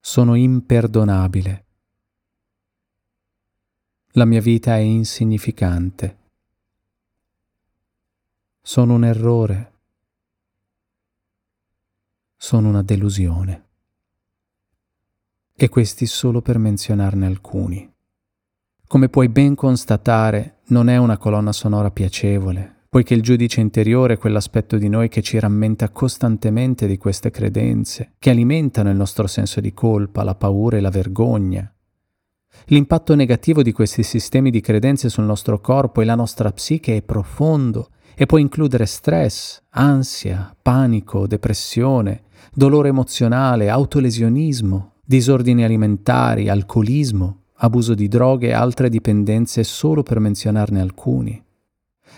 sono 0.00 0.34
imperdonabile. 0.34 1.66
La 4.12 4.24
mia 4.24 4.40
vita 4.40 4.76
è 4.76 4.80
insignificante 4.80 6.18
sono 8.68 8.92
un 8.92 9.04
errore, 9.06 9.72
sono 12.36 12.68
una 12.68 12.82
delusione. 12.82 13.68
E 15.54 15.70
questi 15.70 16.04
solo 16.04 16.42
per 16.42 16.58
menzionarne 16.58 17.24
alcuni. 17.24 17.90
Come 18.88 19.10
puoi 19.10 19.28
ben 19.28 19.54
constatare, 19.54 20.60
non 20.68 20.88
è 20.88 20.96
una 20.96 21.18
colonna 21.18 21.52
sonora 21.52 21.90
piacevole, 21.90 22.86
poiché 22.88 23.12
il 23.12 23.20
giudice 23.20 23.60
interiore 23.60 24.14
è 24.14 24.16
quell'aspetto 24.16 24.78
di 24.78 24.88
noi 24.88 25.10
che 25.10 25.20
ci 25.20 25.38
rammenta 25.38 25.90
costantemente 25.90 26.86
di 26.86 26.96
queste 26.96 27.30
credenze, 27.30 28.14
che 28.18 28.30
alimentano 28.30 28.88
il 28.88 28.96
nostro 28.96 29.26
senso 29.26 29.60
di 29.60 29.74
colpa, 29.74 30.22
la 30.22 30.34
paura 30.34 30.78
e 30.78 30.80
la 30.80 30.88
vergogna. 30.88 31.70
L'impatto 32.68 33.14
negativo 33.14 33.62
di 33.62 33.72
questi 33.72 34.02
sistemi 34.02 34.50
di 34.50 34.62
credenze 34.62 35.10
sul 35.10 35.24
nostro 35.24 35.60
corpo 35.60 36.00
e 36.00 36.06
la 36.06 36.14
nostra 36.14 36.50
psiche 36.50 36.96
è 36.96 37.02
profondo 37.02 37.90
e 38.14 38.24
può 38.24 38.38
includere 38.38 38.86
stress, 38.86 39.64
ansia, 39.68 40.56
panico, 40.62 41.26
depressione, 41.26 42.22
dolore 42.54 42.88
emozionale, 42.88 43.68
autolesionismo, 43.68 44.94
disordini 45.04 45.62
alimentari, 45.62 46.48
alcolismo, 46.48 47.42
abuso 47.58 47.94
di 47.94 48.08
droghe 48.08 48.48
e 48.48 48.52
altre 48.52 48.88
dipendenze 48.88 49.64
solo 49.64 50.02
per 50.02 50.18
menzionarne 50.18 50.80
alcuni. 50.80 51.42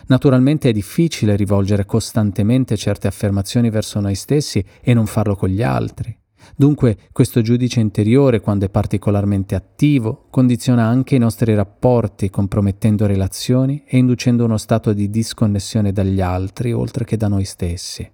Naturalmente 0.06 0.68
è 0.68 0.72
difficile 0.72 1.36
rivolgere 1.36 1.84
costantemente 1.84 2.76
certe 2.76 3.06
affermazioni 3.06 3.70
verso 3.70 4.00
noi 4.00 4.14
stessi 4.14 4.64
e 4.80 4.94
non 4.94 5.06
farlo 5.06 5.36
con 5.36 5.48
gli 5.48 5.62
altri. 5.62 6.16
Dunque 6.56 6.96
questo 7.12 7.42
giudice 7.42 7.80
interiore, 7.80 8.40
quando 8.40 8.64
è 8.64 8.70
particolarmente 8.70 9.54
attivo, 9.54 10.26
condiziona 10.30 10.84
anche 10.84 11.14
i 11.14 11.18
nostri 11.18 11.54
rapporti, 11.54 12.30
compromettendo 12.30 13.06
relazioni 13.06 13.84
e 13.86 13.98
inducendo 13.98 14.44
uno 14.44 14.56
stato 14.56 14.92
di 14.92 15.10
disconnessione 15.10 15.92
dagli 15.92 16.20
altri, 16.20 16.72
oltre 16.72 17.04
che 17.04 17.16
da 17.16 17.28
noi 17.28 17.44
stessi. 17.44 18.10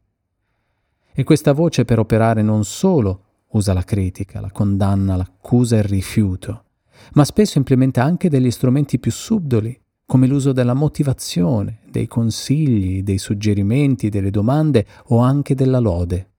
E 1.13 1.25
questa 1.25 1.53
voce 1.53 1.85
per 1.85 1.99
operare 1.99 2.43
non 2.43 2.65
solo 2.65 3.23
usa 3.51 3.73
la 3.73 3.85
critica, 3.85 4.41
la 4.41 4.51
condanna, 4.51 5.17
l'accusa 5.17 5.77
e 5.77 5.79
il 5.79 5.85
rifiuto, 5.85 6.65
ma 7.13 7.25
spesso 7.25 7.59
implementa 7.59 8.03
anche 8.03 8.29
degli 8.29 8.51
strumenti 8.51 8.99
più 8.99 9.11
subdoli, 9.11 9.79
come 10.05 10.27
l'uso 10.27 10.53
della 10.53 10.75
motivazione, 10.75 11.81
dei 11.91 12.07
consigli, 12.07 13.03
dei 13.03 13.19
suggerimenti, 13.19 14.09
delle 14.09 14.31
domande 14.31 14.87
o 15.07 15.19
anche 15.19 15.55
della 15.55 15.79
lode 15.79 16.31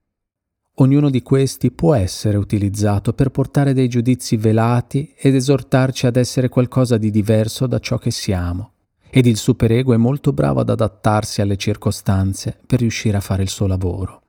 ognuno 0.80 1.10
di 1.10 1.22
questi 1.22 1.70
può 1.70 1.94
essere 1.94 2.36
utilizzato 2.36 3.12
per 3.12 3.30
portare 3.30 3.72
dei 3.72 3.88
giudizi 3.88 4.36
velati 4.36 5.12
ed 5.16 5.34
esortarci 5.34 6.06
ad 6.06 6.16
essere 6.16 6.48
qualcosa 6.48 6.98
di 6.98 7.10
diverso 7.10 7.66
da 7.66 7.78
ciò 7.78 7.98
che 7.98 8.10
siamo. 8.10 8.72
Ed 9.10 9.26
il 9.26 9.36
superego 9.36 9.94
è 9.94 9.96
molto 9.96 10.32
bravo 10.32 10.60
ad 10.60 10.70
adattarsi 10.70 11.40
alle 11.40 11.56
circostanze 11.56 12.58
per 12.66 12.80
riuscire 12.80 13.16
a 13.16 13.20
fare 13.20 13.42
il 13.42 13.48
suo 13.48 13.66
lavoro. 13.66 14.22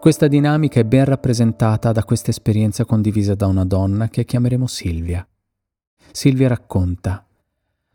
Questa 0.00 0.28
dinamica 0.28 0.78
è 0.78 0.84
ben 0.84 1.04
rappresentata 1.04 1.90
da 1.90 2.04
questa 2.04 2.30
esperienza 2.30 2.84
condivisa 2.84 3.34
da 3.34 3.48
una 3.48 3.64
donna 3.64 4.08
che 4.08 4.24
chiameremo 4.24 4.68
Silvia. 4.68 5.26
Silvia 6.12 6.46
racconta 6.46 7.26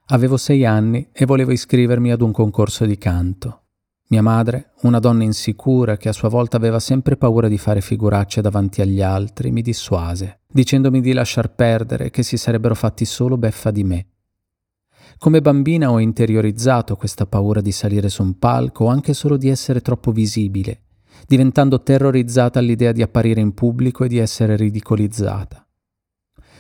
Avevo 0.08 0.36
sei 0.36 0.66
anni 0.66 1.08
e 1.14 1.26
volevo 1.26 1.54
iscrivermi 1.54 2.12
ad 2.12 2.20
un 2.20 2.34
concorso 2.34 2.86
di 2.86 2.98
canto. 2.98 3.62
Mia 4.10 4.22
madre, 4.22 4.74
una 4.82 5.00
donna 5.00 5.24
insicura 5.24 5.96
che 5.96 6.10
a 6.10 6.14
sua 6.14 6.28
volta 6.28 6.58
aveva 6.58 6.82
sempre 6.82 7.16
paura 7.16 7.48
di 7.48 7.58
fare 7.58 7.80
figuracce 7.80 8.42
davanti 8.42 8.82
agli 8.82 9.02
altri, 9.02 9.52
mi 9.52 9.62
dissuase, 9.62 10.42
dicendomi 10.46 11.00
di 11.00 11.14
lasciar 11.14 11.56
perdere 11.56 12.10
che 12.10 12.22
si 12.22 12.36
sarebbero 12.36 12.76
fatti 12.76 13.06
solo 13.06 13.38
beffa 13.38 13.72
di 13.72 13.84
me. 13.86 14.08
Come 15.18 15.40
bambina 15.40 15.90
ho 15.90 16.00
interiorizzato 16.00 16.98
questa 16.98 17.26
paura 17.26 17.62
di 17.62 17.72
salire 17.72 18.10
su 18.10 18.24
un 18.24 18.38
palco 18.38 18.84
o 18.84 18.88
anche 18.88 19.14
solo 19.14 19.38
di 19.38 19.48
essere 19.48 19.80
troppo 19.80 20.12
visibile, 20.12 20.83
diventando 21.28 21.82
terrorizzata 21.82 22.60
all'idea 22.60 22.92
di 22.92 23.02
apparire 23.02 23.42
in 23.42 23.54
pubblico 23.54 24.04
e 24.04 24.08
di 24.08 24.18
essere 24.18 24.56
ridicolizzata. 24.56 25.66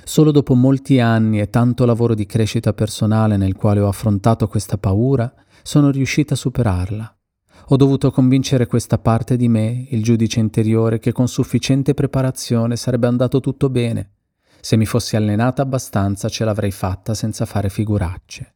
Solo 0.05 0.32
dopo 0.32 0.53
molti 0.53 1.00
anni 1.00 1.39
e 1.39 1.50
tanto 1.50 1.86
lavoro 1.86 2.13
di 2.13 2.25
crescita 2.25 2.74
personale 2.74 3.38
nel 3.38 3.55
quale 3.55 3.79
ho 3.79 3.88
affrontato 3.88 4.48
questa 4.48 4.77
paura, 4.77 5.34
sono 5.63 5.91
riuscita 5.91 6.34
a 6.34 6.38
superarla. 6.38 7.17
Ho 7.67 7.77
dovuto 7.77 8.12
convincere 8.12 8.67
questa 8.67 8.98
parte 8.98 9.38
di 9.38 9.48
me, 9.48 9.88
il 9.91 10.03
giudice 10.03 10.41
interiore, 10.41 11.00
che 11.00 11.13
con 11.13 11.29
sufficiente 11.29 11.93
preparazione 11.93 12.75
sarebbe 12.75 13.08
andato 13.08 13.39
tutto 13.39 13.70
bene. 13.70 14.12
Se 14.60 14.75
mi 14.75 14.86
fossi 14.86 15.15
allenata 15.15 15.62
abbastanza 15.62 16.27
ce 16.27 16.43
l'avrei 16.43 16.72
fatta 16.72 17.13
senza 17.13 17.46
fare 17.46 17.70
figuracce. 17.70 18.55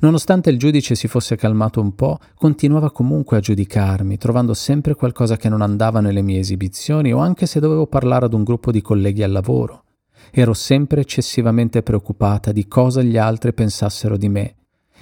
Nonostante 0.00 0.50
il 0.50 0.58
giudice 0.58 0.94
si 0.94 1.08
fosse 1.08 1.36
calmato 1.36 1.80
un 1.80 1.94
po', 1.94 2.18
continuava 2.34 2.90
comunque 2.90 3.36
a 3.36 3.40
giudicarmi, 3.40 4.16
trovando 4.16 4.54
sempre 4.54 4.94
qualcosa 4.94 5.36
che 5.36 5.48
non 5.48 5.62
andava 5.62 6.00
nelle 6.00 6.22
mie 6.22 6.38
esibizioni 6.38 7.12
o 7.12 7.18
anche 7.18 7.46
se 7.46 7.60
dovevo 7.60 7.86
parlare 7.86 8.26
ad 8.26 8.34
un 8.34 8.44
gruppo 8.44 8.70
di 8.70 8.82
colleghi 8.82 9.22
al 9.22 9.32
lavoro. 9.32 9.84
Ero 10.30 10.52
sempre 10.52 11.00
eccessivamente 11.00 11.82
preoccupata 11.82 12.52
di 12.52 12.68
cosa 12.68 13.02
gli 13.02 13.16
altri 13.16 13.52
pensassero 13.52 14.16
di 14.16 14.28
me 14.28 14.54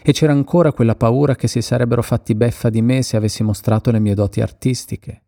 e 0.02 0.12
c'era 0.12 0.32
ancora 0.32 0.72
quella 0.72 0.94
paura 0.94 1.34
che 1.34 1.48
si 1.48 1.60
sarebbero 1.60 2.02
fatti 2.02 2.34
beffa 2.34 2.70
di 2.70 2.82
me 2.82 3.02
se 3.02 3.16
avessi 3.16 3.42
mostrato 3.42 3.90
le 3.90 3.98
mie 3.98 4.14
doti 4.14 4.40
artistiche. 4.40 5.22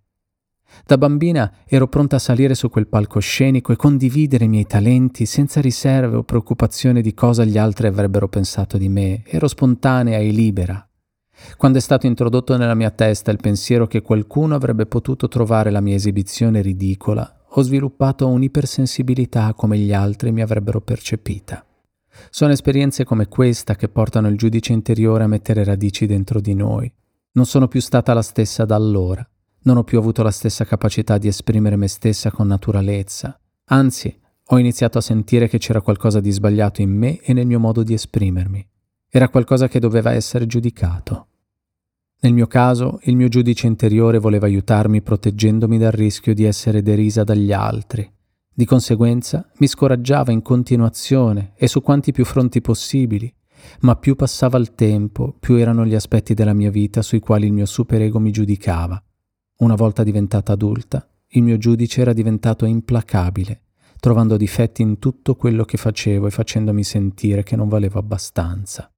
Da 0.87 0.99
bambina 0.99 1.53
ero 1.67 1.89
pronta 1.89 2.17
a 2.17 2.21
salire 2.21 2.55
su 2.55 2.69
quel 2.69 2.87
palcoscenico 2.87 3.73
e 3.73 3.77
condividere 3.77 4.45
i 4.45 4.49
miei 4.49 4.67
talenti 4.67 5.27
senza 5.27 5.61
riserve 5.61 6.17
o 6.17 6.23
preoccupazione 6.23 7.01
di 7.03 7.15
cosa 7.15 7.45
gli 7.45 7.59
altri 7.59 7.87
avrebbero 7.87 8.29
pensato 8.29 8.79
di 8.79 8.89
me, 8.89 9.23
ero 9.27 9.49
spontanea 9.49 10.19
e 10.19 10.31
libera. 10.31 10.85
Quando 11.57 11.79
è 11.79 11.81
stato 11.81 12.07
introdotto 12.07 12.57
nella 12.57 12.75
mia 12.75 12.91
testa 12.91 13.31
il 13.31 13.39
pensiero 13.41 13.87
che 13.87 14.03
qualcuno 14.03 14.55
avrebbe 14.55 14.87
potuto 14.87 15.29
trovare 15.29 15.71
la 15.71 15.81
mia 15.81 15.95
esibizione 15.95 16.61
ridicola, 16.61 17.45
ho 17.49 17.63
sviluppato 17.63 18.29
un'ipersensibilità 18.29 19.55
come 19.55 19.79
gli 19.79 19.93
altri 19.93 20.33
mi 20.33 20.43
avrebbero 20.43 20.81
percepita. 20.81 21.65
Sono 22.29 22.53
esperienze 22.53 23.05
come 23.05 23.27
questa 23.29 23.75
che 23.75 23.89
portano 23.89 24.29
il 24.29 24.37
giudice 24.37 24.73
interiore 24.73 25.25
a 25.25 25.29
mettere 25.29 25.65
radici 25.65 26.07
dentro 26.07 26.41
di 26.41 26.55
noi. 26.55 26.93
Non 27.33 27.47
sono 27.47 27.69
più 27.69 27.81
stata 27.81 28.13
la 28.13 28.23
stessa 28.23 28.65
da 28.65 28.75
allora. 28.75 29.27
Non 29.63 29.77
ho 29.77 29.85
più 29.85 29.99
avuto 29.99 30.23
la 30.23 30.31
stessa 30.31 30.65
capacità 30.65 31.19
di 31.19 31.29
esprimere 31.29 31.77
me 31.77 31.89
stessa 31.89 32.31
con 32.31 32.47
naturalezza. 32.47 33.39
Anzi, 33.67 34.19
ho 34.53 34.59
iniziato 34.59 34.99
a 34.99 35.03
sentire 35.03 35.49
che 35.49 35.59
c'era 35.59 35.81
qualcosa 35.81 36.19
di 36.21 36.31
sbagliato 36.31 36.81
in 36.81 36.91
me 36.91 37.21
e 37.21 37.33
nel 37.33 37.47
mio 37.47 37.61
modo 37.61 37.83
di 37.83 37.93
esprimermi. 37.93 38.67
Era 39.09 39.29
qualcosa 39.29 39.69
che 39.69 39.79
doveva 39.79 40.13
essere 40.13 40.47
giudicato. 40.47 41.27
Nel 42.23 42.33
mio 42.33 42.47
caso, 42.47 43.01
il 43.03 43.17
mio 43.17 43.29
giudice 43.29 43.67
interiore 43.67 44.19
voleva 44.19 44.47
aiutarmi 44.47 45.03
proteggendomi 45.03 45.79
dal 45.79 45.93
rischio 45.93 46.35
di 46.35 46.45
essere 46.45 46.83
derisa 46.83 47.23
dagli 47.23 47.53
altri. 47.53 48.11
Di 48.53 48.65
conseguenza 48.65 49.49
mi 49.59 49.67
scoraggiava 49.67 50.33
in 50.33 50.43
continuazione 50.43 51.53
e 51.55 51.69
su 51.69 51.81
quanti 51.81 52.13
più 52.13 52.25
fronti 52.25 52.61
possibili, 52.61 53.33
ma 53.81 53.97
più 53.97 54.17
passava 54.17 54.59
il 54.59 54.75
tempo, 54.75 55.35
più 55.39 55.55
erano 55.57 55.87
gli 55.87 55.95
aspetti 55.95 56.35
della 56.35 56.55
mia 56.55 56.71
vita 56.71 57.03
sui 57.03 57.21
quali 57.21 57.47
il 57.47 57.53
mio 57.53 57.67
superego 57.67 58.19
mi 58.19 58.31
giudicava. 58.31 59.03
Una 59.61 59.75
volta 59.75 60.03
diventata 60.03 60.53
adulta, 60.53 61.07
il 61.33 61.43
mio 61.43 61.59
giudice 61.59 62.01
era 62.01 62.15
diventato 62.15 62.65
implacabile, 62.65 63.65
trovando 64.01 64.39
difetti 64.39 64.81
in 64.81 64.99
tutto 64.99 65.35
quello 65.35 65.65
che 65.65 65.77
facevo 65.77 66.27
e 66.27 66.31
facendomi 66.31 66.83
sentire 66.83 67.43
che 67.43 67.57
non 67.57 67.69
valevo 67.69 67.99
abbastanza. 67.99 68.91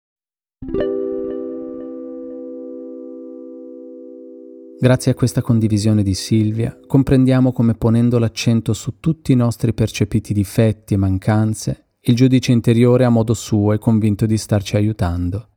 Grazie 4.79 5.11
a 5.11 5.14
questa 5.14 5.42
condivisione 5.42 6.05
di 6.05 6.14
Silvia, 6.14 6.79
comprendiamo 6.87 7.51
come 7.51 7.75
ponendo 7.75 8.20
l'accento 8.20 8.72
su 8.72 9.01
tutti 9.01 9.33
i 9.33 9.37
nostri 9.37 9.75
percepiti 9.75 10.33
difetti 10.33 10.94
e 10.94 10.96
mancanze, 10.96 11.87
il 12.03 12.14
giudice 12.14 12.53
interiore 12.53 13.05
a 13.05 13.09
modo 13.09 13.35
suo 13.35 13.72
è 13.72 13.79
convinto 13.79 14.27
di 14.27 14.38
starci 14.38 14.77
aiutando. 14.77 15.48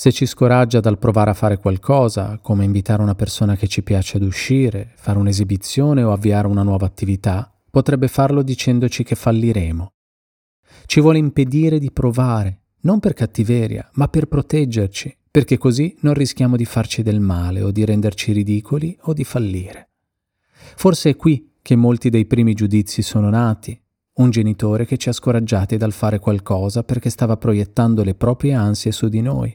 Se 0.00 0.12
ci 0.12 0.24
scoraggia 0.24 0.80
dal 0.80 0.96
provare 0.96 1.28
a 1.28 1.34
fare 1.34 1.58
qualcosa, 1.58 2.38
come 2.40 2.64
invitare 2.64 3.02
una 3.02 3.14
persona 3.14 3.54
che 3.54 3.66
ci 3.66 3.82
piace 3.82 4.16
ad 4.16 4.22
uscire, 4.22 4.92
fare 4.94 5.18
un'esibizione 5.18 6.02
o 6.02 6.10
avviare 6.10 6.46
una 6.46 6.62
nuova 6.62 6.86
attività, 6.86 7.52
potrebbe 7.70 8.08
farlo 8.08 8.40
dicendoci 8.40 9.04
che 9.04 9.14
falliremo. 9.14 9.92
Ci 10.86 11.00
vuole 11.02 11.18
impedire 11.18 11.78
di 11.78 11.90
provare, 11.90 12.62
non 12.84 12.98
per 12.98 13.12
cattiveria, 13.12 13.90
ma 13.96 14.08
per 14.08 14.24
proteggerci, 14.24 15.14
perché 15.30 15.58
così 15.58 15.94
non 16.00 16.14
rischiamo 16.14 16.56
di 16.56 16.64
farci 16.64 17.02
del 17.02 17.20
male 17.20 17.60
o 17.60 17.70
di 17.70 17.84
renderci 17.84 18.32
ridicoli 18.32 18.96
o 19.02 19.12
di 19.12 19.24
fallire. 19.24 19.90
Forse 20.76 21.10
è 21.10 21.16
qui 21.16 21.56
che 21.60 21.76
molti 21.76 22.08
dei 22.08 22.24
primi 22.24 22.54
giudizi 22.54 23.02
sono 23.02 23.28
nati, 23.28 23.78
un 24.14 24.30
genitore 24.30 24.86
che 24.86 24.96
ci 24.96 25.10
ha 25.10 25.12
scoraggiati 25.12 25.76
dal 25.76 25.92
fare 25.92 26.18
qualcosa 26.18 26.84
perché 26.84 27.10
stava 27.10 27.36
proiettando 27.36 28.02
le 28.02 28.14
proprie 28.14 28.54
ansie 28.54 28.92
su 28.92 29.06
di 29.08 29.20
noi. 29.20 29.54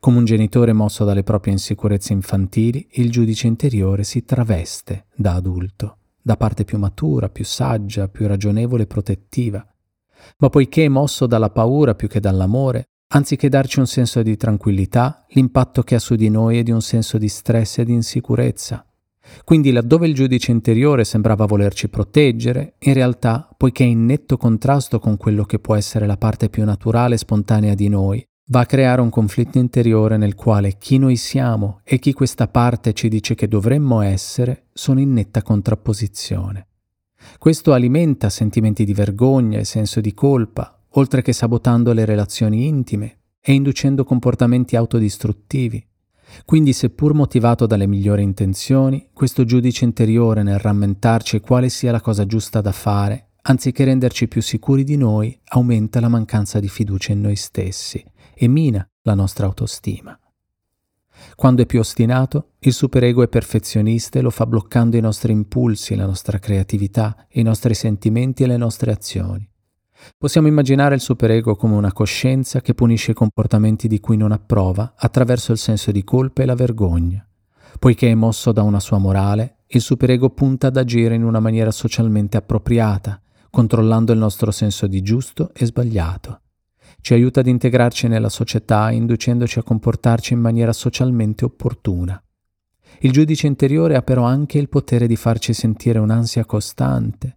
Come 0.00 0.18
un 0.18 0.24
genitore 0.24 0.72
mosso 0.72 1.04
dalle 1.04 1.22
proprie 1.22 1.52
insicurezze 1.52 2.12
infantili, 2.12 2.86
il 2.92 3.10
giudice 3.10 3.46
interiore 3.46 4.04
si 4.04 4.24
traveste 4.24 5.06
da 5.14 5.34
adulto, 5.34 5.98
da 6.20 6.36
parte 6.36 6.64
più 6.64 6.78
matura, 6.78 7.28
più 7.28 7.44
saggia, 7.44 8.08
più 8.08 8.26
ragionevole 8.26 8.84
e 8.84 8.86
protettiva. 8.86 9.66
Ma 10.38 10.48
poiché 10.48 10.84
è 10.84 10.88
mosso 10.88 11.26
dalla 11.26 11.50
paura 11.50 11.94
più 11.94 12.08
che 12.08 12.20
dall'amore, 12.20 12.88
Anziché 13.14 13.48
darci 13.48 13.78
un 13.78 13.86
senso 13.86 14.22
di 14.22 14.36
tranquillità, 14.36 15.24
l'impatto 15.28 15.82
che 15.82 15.94
ha 15.94 16.00
su 16.00 16.16
di 16.16 16.28
noi 16.28 16.58
è 16.58 16.62
di 16.64 16.72
un 16.72 16.82
senso 16.82 17.16
di 17.16 17.28
stress 17.28 17.78
e 17.78 17.84
di 17.84 17.92
insicurezza. 17.92 18.84
Quindi 19.44 19.70
laddove 19.70 20.08
il 20.08 20.14
giudice 20.14 20.50
interiore 20.50 21.04
sembrava 21.04 21.46
volerci 21.46 21.88
proteggere, 21.88 22.74
in 22.80 22.92
realtà, 22.92 23.48
poiché 23.56 23.84
è 23.84 23.86
in 23.86 24.04
netto 24.04 24.36
contrasto 24.36 24.98
con 24.98 25.16
quello 25.16 25.44
che 25.44 25.60
può 25.60 25.76
essere 25.76 26.06
la 26.06 26.16
parte 26.16 26.48
più 26.48 26.64
naturale 26.64 27.14
e 27.14 27.18
spontanea 27.18 27.74
di 27.74 27.88
noi, 27.88 28.26
va 28.48 28.60
a 28.60 28.66
creare 28.66 29.00
un 29.00 29.08
conflitto 29.08 29.58
interiore 29.58 30.18
nel 30.18 30.34
quale 30.34 30.76
chi 30.76 30.98
noi 30.98 31.16
siamo 31.16 31.80
e 31.82 31.98
chi 31.98 32.12
questa 32.12 32.46
parte 32.46 32.92
ci 32.92 33.08
dice 33.08 33.34
che 33.34 33.48
dovremmo 33.48 34.02
essere 34.02 34.66
sono 34.74 35.00
in 35.00 35.12
netta 35.12 35.42
contrapposizione. 35.42 36.66
Questo 37.38 37.72
alimenta 37.72 38.28
sentimenti 38.28 38.84
di 38.84 38.92
vergogna 38.92 39.58
e 39.58 39.64
senso 39.64 40.00
di 40.02 40.12
colpa, 40.12 40.78
oltre 40.90 41.22
che 41.22 41.32
sabotando 41.32 41.94
le 41.94 42.04
relazioni 42.04 42.66
intime 42.66 43.18
e 43.40 43.54
inducendo 43.54 44.04
comportamenti 44.04 44.76
autodistruttivi. 44.76 45.82
Quindi, 46.44 46.72
seppur 46.72 47.14
motivato 47.14 47.66
dalle 47.66 47.86
migliori 47.86 48.22
intenzioni, 48.22 49.08
questo 49.14 49.44
giudice 49.44 49.84
interiore 49.84 50.42
nel 50.42 50.58
rammentarci 50.58 51.40
quale 51.40 51.70
sia 51.70 51.92
la 51.92 52.00
cosa 52.00 52.26
giusta 52.26 52.60
da 52.60 52.72
fare, 52.72 53.28
anziché 53.42 53.84
renderci 53.84 54.28
più 54.28 54.42
sicuri 54.42 54.84
di 54.84 54.96
noi, 54.96 55.38
aumenta 55.44 56.00
la 56.00 56.08
mancanza 56.08 56.60
di 56.60 56.68
fiducia 56.68 57.12
in 57.12 57.20
noi 57.20 57.36
stessi 57.36 58.04
e 58.34 58.48
mina 58.48 58.88
la 59.02 59.14
nostra 59.14 59.46
autostima. 59.46 60.18
Quando 61.36 61.62
è 61.62 61.66
più 61.66 61.78
ostinato, 61.80 62.52
il 62.60 62.72
superego 62.72 63.22
è 63.22 63.28
perfezionista 63.28 64.18
e 64.18 64.22
lo 64.22 64.30
fa 64.30 64.46
bloccando 64.46 64.96
i 64.96 65.00
nostri 65.00 65.32
impulsi, 65.32 65.94
la 65.94 66.06
nostra 66.06 66.38
creatività, 66.38 67.26
i 67.32 67.42
nostri 67.42 67.74
sentimenti 67.74 68.42
e 68.42 68.46
le 68.46 68.56
nostre 68.56 68.92
azioni. 68.92 69.48
Possiamo 70.18 70.48
immaginare 70.48 70.94
il 70.94 71.00
superego 71.00 71.56
come 71.56 71.74
una 71.74 71.92
coscienza 71.92 72.60
che 72.60 72.74
punisce 72.74 73.12
i 73.12 73.14
comportamenti 73.14 73.88
di 73.88 74.00
cui 74.00 74.16
non 74.16 74.32
approva 74.32 74.94
attraverso 74.96 75.52
il 75.52 75.58
senso 75.58 75.92
di 75.92 76.04
colpa 76.04 76.42
e 76.42 76.46
la 76.46 76.54
vergogna. 76.54 77.26
Poiché 77.78 78.10
è 78.10 78.14
mosso 78.14 78.52
da 78.52 78.62
una 78.62 78.80
sua 78.80 78.98
morale, 78.98 79.58
il 79.68 79.80
superego 79.80 80.30
punta 80.30 80.68
ad 80.68 80.76
agire 80.76 81.14
in 81.14 81.24
una 81.24 81.40
maniera 81.40 81.70
socialmente 81.70 82.36
appropriata, 82.36 83.20
controllando 83.50 84.12
il 84.12 84.18
nostro 84.18 84.50
senso 84.50 84.86
di 84.86 85.00
giusto 85.02 85.50
e 85.54 85.64
sbagliato. 85.64 86.40
Ci 87.04 87.12
aiuta 87.12 87.40
ad 87.40 87.48
integrarci 87.48 88.08
nella 88.08 88.30
società, 88.30 88.90
inducendoci 88.90 89.58
a 89.58 89.62
comportarci 89.62 90.32
in 90.32 90.40
maniera 90.40 90.72
socialmente 90.72 91.44
opportuna. 91.44 92.18
Il 93.00 93.12
giudice 93.12 93.46
interiore 93.46 93.94
ha 93.94 94.00
però 94.00 94.22
anche 94.22 94.56
il 94.56 94.70
potere 94.70 95.06
di 95.06 95.14
farci 95.14 95.52
sentire 95.52 95.98
un'ansia 95.98 96.46
costante. 96.46 97.36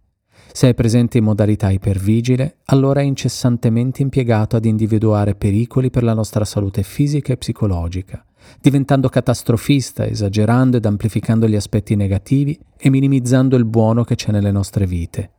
Se 0.52 0.70
è 0.70 0.74
presente 0.74 1.18
in 1.18 1.24
modalità 1.24 1.68
ipervigile, 1.68 2.60
allora 2.64 3.00
è 3.00 3.04
incessantemente 3.04 4.00
impiegato 4.00 4.56
ad 4.56 4.64
individuare 4.64 5.34
pericoli 5.34 5.90
per 5.90 6.02
la 6.02 6.14
nostra 6.14 6.46
salute 6.46 6.82
fisica 6.82 7.34
e 7.34 7.36
psicologica, 7.36 8.24
diventando 8.62 9.10
catastrofista, 9.10 10.06
esagerando 10.06 10.78
ed 10.78 10.86
amplificando 10.86 11.46
gli 11.46 11.56
aspetti 11.56 11.94
negativi 11.94 12.58
e 12.78 12.88
minimizzando 12.88 13.54
il 13.54 13.66
buono 13.66 14.02
che 14.02 14.14
c'è 14.14 14.32
nelle 14.32 14.50
nostre 14.50 14.86
vite. 14.86 15.32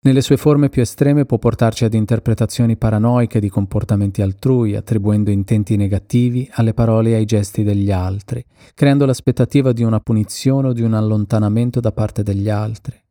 Nelle 0.00 0.20
sue 0.20 0.36
forme 0.36 0.68
più 0.68 0.82
estreme 0.82 1.24
può 1.24 1.38
portarci 1.38 1.84
ad 1.84 1.94
interpretazioni 1.94 2.76
paranoiche 2.76 3.40
di 3.40 3.48
comportamenti 3.48 4.22
altrui, 4.22 4.76
attribuendo 4.76 5.30
intenti 5.30 5.76
negativi 5.76 6.48
alle 6.52 6.74
parole 6.74 7.10
e 7.10 7.14
ai 7.14 7.24
gesti 7.24 7.64
degli 7.64 7.90
altri, 7.90 8.44
creando 8.74 9.04
l'aspettativa 9.04 9.72
di 9.72 9.82
una 9.82 9.98
punizione 9.98 10.68
o 10.68 10.72
di 10.72 10.82
un 10.82 10.94
allontanamento 10.94 11.80
da 11.80 11.90
parte 11.90 12.22
degli 12.22 12.48
altri. 12.48 13.02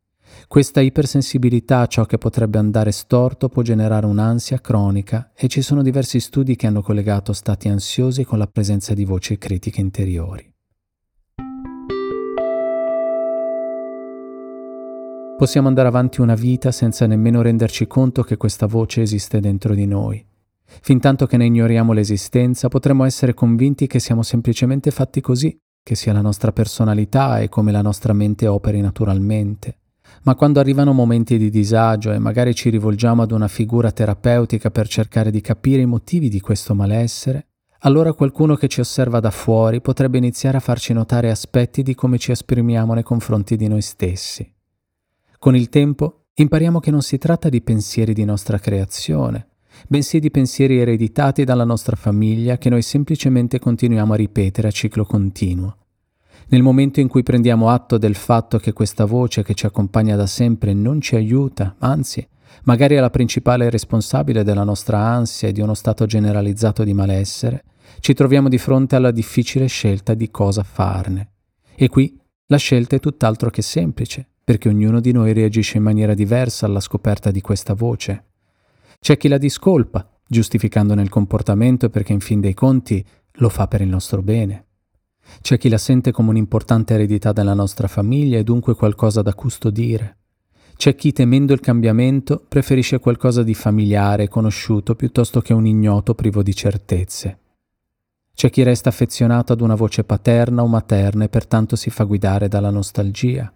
Questa 0.48 0.80
ipersensibilità 0.80 1.82
a 1.82 1.88
ciò 1.88 2.06
che 2.06 2.17
potrebbe 2.17 2.60
andare 2.60 2.91
storto 2.91 3.50
può 3.50 3.62
generare 3.62 4.06
un'ansia 4.06 4.62
cronica 4.62 5.32
e 5.36 5.48
ci 5.48 5.62
sono 5.62 5.82
diversi 5.82 6.19
studi 6.19 6.56
che 6.56 6.67
hanno 6.67 6.82
collegato 6.82 7.34
stati 7.34 7.67
ansiosi 7.67 8.24
con 8.24 8.38
la 8.38 8.48
presenza 8.48 8.93
di 8.93 9.06
voci 9.06 9.38
critiche 9.38 9.82
interiori. 9.82 10.55
Possiamo 15.38 15.67
andare 15.67 15.89
avanti 15.89 16.21
una 16.21 16.34
vita 16.34 16.71
senza 16.71 17.06
nemmeno 17.06 17.41
renderci 17.41 17.88
conto 17.88 18.24
che 18.24 18.38
questa 18.38 18.67
voce 18.67 19.02
esiste 19.02 19.41
dentro 19.41 19.76
di 19.76 19.86
noi. 19.86 20.26
Fintanto 20.63 21.26
che 21.26 21.36
ne 21.36 21.45
ignoriamo 21.45 21.91
l'esistenza, 21.91 22.69
potremmo 22.69 23.04
essere 23.04 23.34
convinti 23.34 23.86
che 23.86 24.00
siamo 24.00 24.24
semplicemente 24.24 24.91
fatti 24.91 25.19
così, 25.19 25.54
che 25.84 25.95
sia 25.95 26.13
la 26.13 26.21
nostra 26.21 26.54
personalità 26.54 27.41
e 27.41 27.50
come 27.50 27.74
la 27.74 27.82
nostra 27.82 28.13
mente 28.13 28.48
operi 28.48 28.80
naturalmente. 28.80 29.80
Ma 30.24 30.36
quando 30.36 30.62
arrivano 30.62 30.93
momenti 30.93 31.38
di 31.38 31.50
disagio 31.50 32.13
e 32.13 32.17
magari 32.17 32.56
ci 32.56 32.69
rivolgiamo 32.69 33.21
ad 33.21 33.32
una 33.32 33.50
figura 33.50 33.91
terapeutica 33.91 34.71
per 34.71 34.88
cercare 34.88 35.32
di 35.32 35.41
capire 35.41 35.82
i 35.82 35.86
motivi 35.86 36.30
di 36.30 36.39
questo 36.39 36.74
malessere, 36.74 37.48
allora 37.80 38.13
qualcuno 38.13 38.56
che 38.56 38.69
ci 38.69 38.80
osserva 38.80 39.19
da 39.19 39.32
fuori 39.32 39.82
potrebbe 39.82 40.17
iniziare 40.17 40.56
a 40.58 40.62
farci 40.62 40.93
notare 40.93 41.30
aspetti 41.30 41.84
di 41.84 41.93
come 41.93 42.17
ci 42.17 42.32
esprimiamo 42.32 42.93
nei 42.93 43.04
confronti 43.04 43.58
di 43.58 43.67
noi 43.67 43.82
stessi. 43.82 44.55
Con 45.46 45.56
il 45.56 45.70
tempo 45.70 46.30
impariamo 46.34 46.80
che 46.80 46.90
non 46.90 47.04
si 47.04 47.20
tratta 47.20 47.50
di 47.50 47.62
pensieri 47.62 48.14
di 48.14 48.26
nostra 48.26 48.58
creazione, 48.58 49.50
bensì 49.88 50.18
di 50.18 50.32
pensieri 50.32 50.80
ereditati 50.80 51.44
dalla 51.44 51.64
nostra 51.64 51.96
famiglia 51.96 52.58
che 52.58 52.72
noi 52.72 52.82
semplicemente 52.82 53.60
continuiamo 53.60 54.14
a 54.14 54.16
ripetere 54.16 54.70
a 54.70 54.72
ciclo 54.72 55.06
continuo. 55.06 55.78
Nel 56.48 56.64
momento 56.64 57.00
in 57.00 57.08
cui 57.08 57.22
prendiamo 57.22 57.70
atto 57.70 58.00
del 58.00 58.16
fatto 58.16 58.58
che 58.58 58.74
questa 58.74 59.06
voce 59.06 59.44
che 59.44 59.54
ci 59.54 59.68
accompagna 59.68 60.16
da 60.16 60.26
sempre 60.26 60.74
non 60.74 61.00
ci 61.00 61.16
aiuta, 61.16 61.76
anzi, 61.78 62.28
magari 62.64 62.96
è 62.96 63.00
la 63.00 63.12
principale 63.12 63.70
responsabile 63.70 64.44
della 64.44 64.64
nostra 64.64 64.98
ansia 64.98 65.50
e 65.50 65.52
di 65.52 65.62
uno 65.62 65.76
stato 65.76 66.08
generalizzato 66.08 66.84
di 66.84 66.96
malessere, 66.96 67.66
ci 68.00 68.16
troviamo 68.16 68.50
di 68.50 68.58
fronte 68.58 68.96
alla 68.96 69.12
difficile 69.12 69.68
scelta 69.68 70.16
di 70.16 70.32
cosa 70.32 70.64
farne. 70.64 71.34
E 71.76 71.88
qui 71.88 72.20
la 72.48 72.58
scelta 72.58 72.96
è 72.96 73.00
tutt'altro 73.00 73.52
che 73.52 73.62
semplice 73.62 74.30
perché 74.46 74.70
ognuno 74.70 75.00
di 75.02 75.12
noi 75.12 75.34
reagisce 75.34 75.78
in 75.78 75.84
maniera 75.84 76.14
diversa 76.14 76.68
alla 76.68 76.80
scoperta 76.80 77.32
di 77.32 77.42
questa 77.42 77.74
voce. 77.74 78.26
C'è 79.00 79.18
chi 79.18 79.28
la 79.28 79.40
discolpa, 79.40 80.08
giustificandone 80.28 81.02
il 81.02 81.10
comportamento 81.10 81.90
perché 81.90 82.14
in 82.14 82.20
fin 82.20 82.40
dei 82.40 82.54
conti 82.54 83.04
lo 83.40 83.50
fa 83.50 83.68
per 83.68 83.82
il 83.82 83.90
nostro 83.90 84.22
bene. 84.22 84.66
C'è 85.42 85.58
chi 85.58 85.68
la 85.68 85.80
sente 85.80 86.12
come 86.12 86.30
un'importante 86.30 86.94
eredità 86.94 87.34
della 87.34 87.56
nostra 87.56 87.88
famiglia 87.88 88.38
e 88.38 88.44
dunque 88.44 88.76
qualcosa 88.76 89.24
da 89.24 89.34
custodire. 89.34 90.18
C'è 90.78 90.94
chi, 90.94 91.12
temendo 91.12 91.52
il 91.52 91.60
cambiamento, 91.60 92.46
preferisce 92.48 93.00
qualcosa 93.00 93.42
di 93.42 93.56
familiare 93.56 94.28
conosciuto 94.28 94.94
piuttosto 94.94 95.42
che 95.42 95.54
un 95.54 95.66
ignoto 95.66 96.14
privo 96.14 96.44
di 96.44 96.54
certezze. 96.54 97.40
C'è 98.36 98.52
chi 98.52 98.62
resta 98.62 98.90
affezionato 98.90 99.54
ad 99.54 99.62
una 99.62 99.76
voce 99.76 100.04
paterna 100.04 100.62
o 100.62 100.68
materna 100.68 101.24
e 101.24 101.30
pertanto 101.30 101.76
si 101.76 101.90
fa 101.90 102.04
guidare 102.04 102.48
dalla 102.48 102.70
nostalgia. 102.70 103.52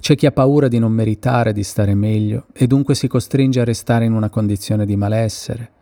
C'è 0.00 0.16
chi 0.16 0.26
ha 0.26 0.32
paura 0.32 0.66
di 0.66 0.78
non 0.78 0.92
meritare 0.92 1.52
di 1.52 1.62
stare 1.62 1.94
meglio 1.94 2.46
e 2.52 2.66
dunque 2.66 2.94
si 2.94 3.06
costringe 3.06 3.60
a 3.60 3.64
restare 3.64 4.06
in 4.06 4.12
una 4.12 4.30
condizione 4.30 4.86
di 4.86 4.96
malessere. 4.96 5.72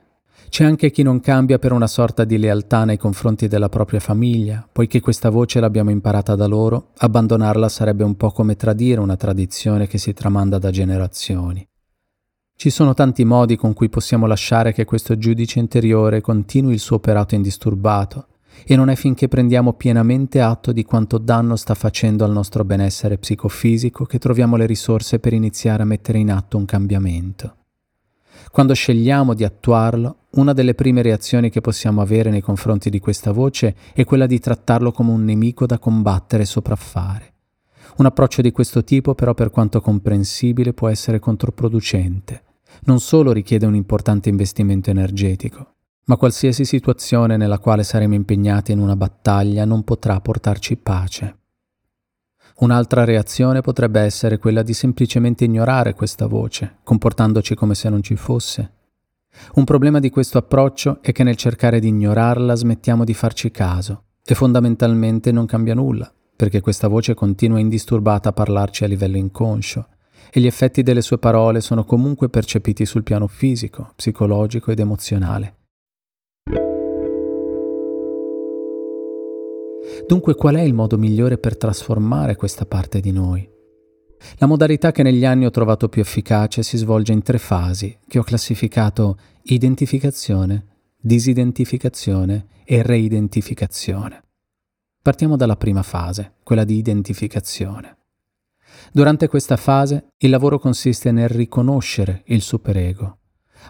C'è 0.48 0.64
anche 0.64 0.90
chi 0.90 1.02
non 1.02 1.20
cambia 1.20 1.58
per 1.58 1.72
una 1.72 1.86
sorta 1.86 2.24
di 2.24 2.36
lealtà 2.36 2.84
nei 2.84 2.96
confronti 2.96 3.48
della 3.48 3.68
propria 3.68 4.00
famiglia, 4.00 4.66
poiché 4.70 5.00
questa 5.00 5.30
voce 5.30 5.60
l'abbiamo 5.60 5.90
imparata 5.90 6.34
da 6.34 6.46
loro, 6.46 6.88
abbandonarla 6.96 7.68
sarebbe 7.68 8.02
un 8.02 8.16
po' 8.16 8.30
come 8.30 8.56
tradire 8.56 9.00
una 9.00 9.16
tradizione 9.16 9.86
che 9.86 9.98
si 9.98 10.12
tramanda 10.12 10.58
da 10.58 10.70
generazioni. 10.70 11.66
Ci 12.56 12.70
sono 12.70 12.92
tanti 12.94 13.24
modi 13.24 13.56
con 13.56 13.72
cui 13.72 13.88
possiamo 13.88 14.26
lasciare 14.26 14.72
che 14.72 14.84
questo 14.84 15.16
giudice 15.16 15.58
interiore 15.58 16.20
continui 16.20 16.72
il 16.72 16.80
suo 16.80 16.96
operato 16.96 17.34
indisturbato, 17.34 18.26
e 18.64 18.76
non 18.76 18.88
è 18.88 18.94
finché 18.94 19.28
prendiamo 19.28 19.72
pienamente 19.72 20.40
atto 20.40 20.72
di 20.72 20.84
quanto 20.84 21.18
danno 21.18 21.56
sta 21.56 21.74
facendo 21.74 22.24
al 22.24 22.32
nostro 22.32 22.64
benessere 22.64 23.18
psicofisico 23.18 24.04
che 24.04 24.18
troviamo 24.18 24.56
le 24.56 24.66
risorse 24.66 25.18
per 25.18 25.32
iniziare 25.32 25.82
a 25.82 25.86
mettere 25.86 26.18
in 26.18 26.30
atto 26.30 26.56
un 26.56 26.64
cambiamento. 26.64 27.56
Quando 28.50 28.74
scegliamo 28.74 29.34
di 29.34 29.44
attuarlo, 29.44 30.26
una 30.32 30.52
delle 30.52 30.74
prime 30.74 31.02
reazioni 31.02 31.50
che 31.50 31.60
possiamo 31.60 32.00
avere 32.00 32.30
nei 32.30 32.40
confronti 32.40 32.90
di 32.90 32.98
questa 32.98 33.32
voce 33.32 33.74
è 33.92 34.04
quella 34.04 34.26
di 34.26 34.38
trattarlo 34.38 34.92
come 34.92 35.12
un 35.12 35.24
nemico 35.24 35.66
da 35.66 35.78
combattere 35.78 36.44
e 36.44 36.46
sopraffare. 36.46 37.32
Un 37.96 38.06
approccio 38.06 38.42
di 38.42 38.52
questo 38.52 38.84
tipo 38.84 39.14
però 39.14 39.34
per 39.34 39.50
quanto 39.50 39.80
comprensibile 39.80 40.72
può 40.72 40.88
essere 40.88 41.18
controproducente. 41.18 42.42
Non 42.84 43.00
solo 43.00 43.32
richiede 43.32 43.66
un 43.66 43.74
importante 43.74 44.28
investimento 44.28 44.90
energetico, 44.90 45.74
ma 46.08 46.16
qualsiasi 46.16 46.64
situazione 46.64 47.36
nella 47.36 47.58
quale 47.58 47.82
saremo 47.82 48.14
impegnati 48.14 48.72
in 48.72 48.78
una 48.78 48.96
battaglia 48.96 49.64
non 49.66 49.84
potrà 49.84 50.18
portarci 50.20 50.76
pace. 50.76 51.36
Un'altra 52.60 53.04
reazione 53.04 53.60
potrebbe 53.60 54.00
essere 54.00 54.38
quella 54.38 54.62
di 54.62 54.72
semplicemente 54.72 55.44
ignorare 55.44 55.94
questa 55.94 56.26
voce, 56.26 56.78
comportandoci 56.82 57.54
come 57.54 57.74
se 57.74 57.88
non 57.90 58.02
ci 58.02 58.16
fosse. 58.16 58.72
Un 59.54 59.64
problema 59.64 60.00
di 60.00 60.08
questo 60.10 60.38
approccio 60.38 61.00
è 61.02 61.12
che 61.12 61.22
nel 61.22 61.36
cercare 61.36 61.78
di 61.78 61.88
ignorarla 61.88 62.54
smettiamo 62.54 63.04
di 63.04 63.14
farci 63.14 63.50
caso 63.50 64.04
e 64.24 64.34
fondamentalmente 64.34 65.30
non 65.30 65.46
cambia 65.46 65.74
nulla, 65.74 66.10
perché 66.34 66.60
questa 66.60 66.88
voce 66.88 67.14
continua 67.14 67.60
indisturbata 67.60 68.30
a 68.30 68.32
parlarci 68.32 68.82
a 68.82 68.88
livello 68.88 69.18
inconscio 69.18 69.86
e 70.30 70.40
gli 70.40 70.46
effetti 70.46 70.82
delle 70.82 71.02
sue 71.02 71.18
parole 71.18 71.60
sono 71.60 71.84
comunque 71.84 72.30
percepiti 72.30 72.86
sul 72.86 73.02
piano 73.02 73.26
fisico, 73.26 73.92
psicologico 73.94 74.70
ed 74.70 74.80
emozionale. 74.80 75.57
Dunque 80.06 80.34
qual 80.34 80.56
è 80.56 80.60
il 80.60 80.74
modo 80.74 80.96
migliore 80.98 81.38
per 81.38 81.56
trasformare 81.56 82.36
questa 82.36 82.64
parte 82.66 83.00
di 83.00 83.12
noi? 83.12 83.48
La 84.38 84.46
modalità 84.46 84.92
che 84.92 85.02
negli 85.02 85.24
anni 85.24 85.46
ho 85.46 85.50
trovato 85.50 85.88
più 85.88 86.00
efficace 86.00 86.62
si 86.62 86.76
svolge 86.76 87.12
in 87.12 87.22
tre 87.22 87.38
fasi 87.38 87.96
che 88.06 88.18
ho 88.18 88.22
classificato 88.22 89.18
identificazione, 89.42 90.66
disidentificazione 91.00 92.46
e 92.64 92.82
reidentificazione. 92.82 94.22
Partiamo 95.00 95.36
dalla 95.36 95.56
prima 95.56 95.82
fase, 95.82 96.34
quella 96.42 96.64
di 96.64 96.76
identificazione. 96.76 97.96
Durante 98.92 99.28
questa 99.28 99.56
fase 99.56 100.12
il 100.18 100.30
lavoro 100.30 100.58
consiste 100.58 101.12
nel 101.12 101.28
riconoscere 101.28 102.22
il 102.26 102.42
superego. 102.42 103.18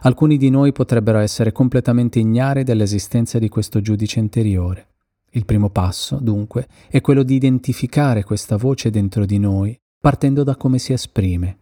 Alcuni 0.02 0.36
di 0.36 0.50
noi 0.50 0.72
potrebbero 0.72 1.18
essere 1.18 1.52
completamente 1.52 2.18
ignari 2.18 2.62
dell'esistenza 2.62 3.38
di 3.38 3.48
questo 3.48 3.80
giudice 3.80 4.18
interiore 4.18 4.87
il 5.32 5.44
primo 5.44 5.70
passo, 5.70 6.18
dunque, 6.20 6.66
è 6.88 7.00
quello 7.00 7.22
di 7.22 7.34
identificare 7.34 8.24
questa 8.24 8.56
voce 8.56 8.90
dentro 8.90 9.24
di 9.24 9.38
noi, 9.38 9.76
partendo 10.00 10.42
da 10.44 10.56
come 10.56 10.78
si 10.78 10.92
esprime. 10.92 11.58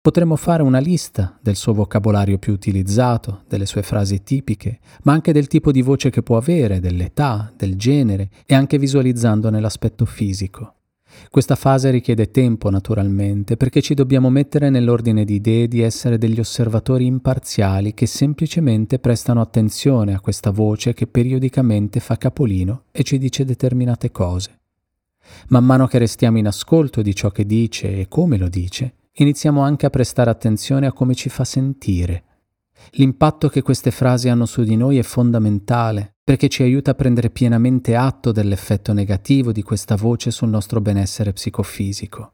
Potremmo 0.00 0.36
fare 0.36 0.62
una 0.62 0.78
lista 0.78 1.38
del 1.42 1.56
suo 1.56 1.74
vocabolario 1.74 2.38
più 2.38 2.52
utilizzato, 2.52 3.44
delle 3.48 3.66
sue 3.66 3.82
frasi 3.82 4.22
tipiche, 4.22 4.80
ma 5.02 5.12
anche 5.12 5.32
del 5.32 5.46
tipo 5.46 5.70
di 5.70 5.82
voce 5.82 6.10
che 6.10 6.22
può 6.22 6.36
avere, 6.36 6.80
dell'età, 6.80 7.52
del 7.56 7.76
genere 7.76 8.30
e 8.46 8.54
anche 8.54 8.78
visualizzandone 8.78 9.60
l'aspetto 9.60 10.04
fisico. 10.04 10.74
Questa 11.30 11.54
fase 11.56 11.90
richiede 11.90 12.30
tempo 12.30 12.70
naturalmente 12.70 13.56
perché 13.56 13.80
ci 13.80 13.94
dobbiamo 13.94 14.30
mettere 14.30 14.70
nell'ordine 14.70 15.24
di 15.24 15.34
idee 15.34 15.68
di 15.68 15.80
essere 15.80 16.18
degli 16.18 16.38
osservatori 16.38 17.06
imparziali 17.06 17.94
che 17.94 18.06
semplicemente 18.06 18.98
prestano 18.98 19.40
attenzione 19.40 20.14
a 20.14 20.20
questa 20.20 20.50
voce 20.50 20.94
che 20.94 21.06
periodicamente 21.06 22.00
fa 22.00 22.16
capolino 22.16 22.84
e 22.92 23.02
ci 23.02 23.18
dice 23.18 23.44
determinate 23.44 24.10
cose. 24.10 24.60
Man 25.48 25.64
mano 25.64 25.86
che 25.86 25.98
restiamo 25.98 26.38
in 26.38 26.46
ascolto 26.46 27.02
di 27.02 27.14
ciò 27.14 27.30
che 27.30 27.46
dice 27.46 27.98
e 27.98 28.08
come 28.08 28.36
lo 28.36 28.48
dice, 28.48 28.94
iniziamo 29.12 29.62
anche 29.62 29.86
a 29.86 29.90
prestare 29.90 30.30
attenzione 30.30 30.86
a 30.86 30.92
come 30.92 31.14
ci 31.14 31.28
fa 31.28 31.44
sentire. 31.44 32.24
L'impatto 32.92 33.48
che 33.48 33.62
queste 33.62 33.90
frasi 33.90 34.28
hanno 34.28 34.46
su 34.46 34.62
di 34.62 34.76
noi 34.76 34.98
è 34.98 35.02
fondamentale 35.02 36.14
perché 36.24 36.48
ci 36.48 36.62
aiuta 36.62 36.92
a 36.92 36.94
prendere 36.94 37.28
pienamente 37.28 37.94
atto 37.94 38.32
dell'effetto 38.32 38.94
negativo 38.94 39.52
di 39.52 39.62
questa 39.62 39.94
voce 39.94 40.30
sul 40.30 40.48
nostro 40.48 40.80
benessere 40.80 41.34
psicofisico. 41.34 42.32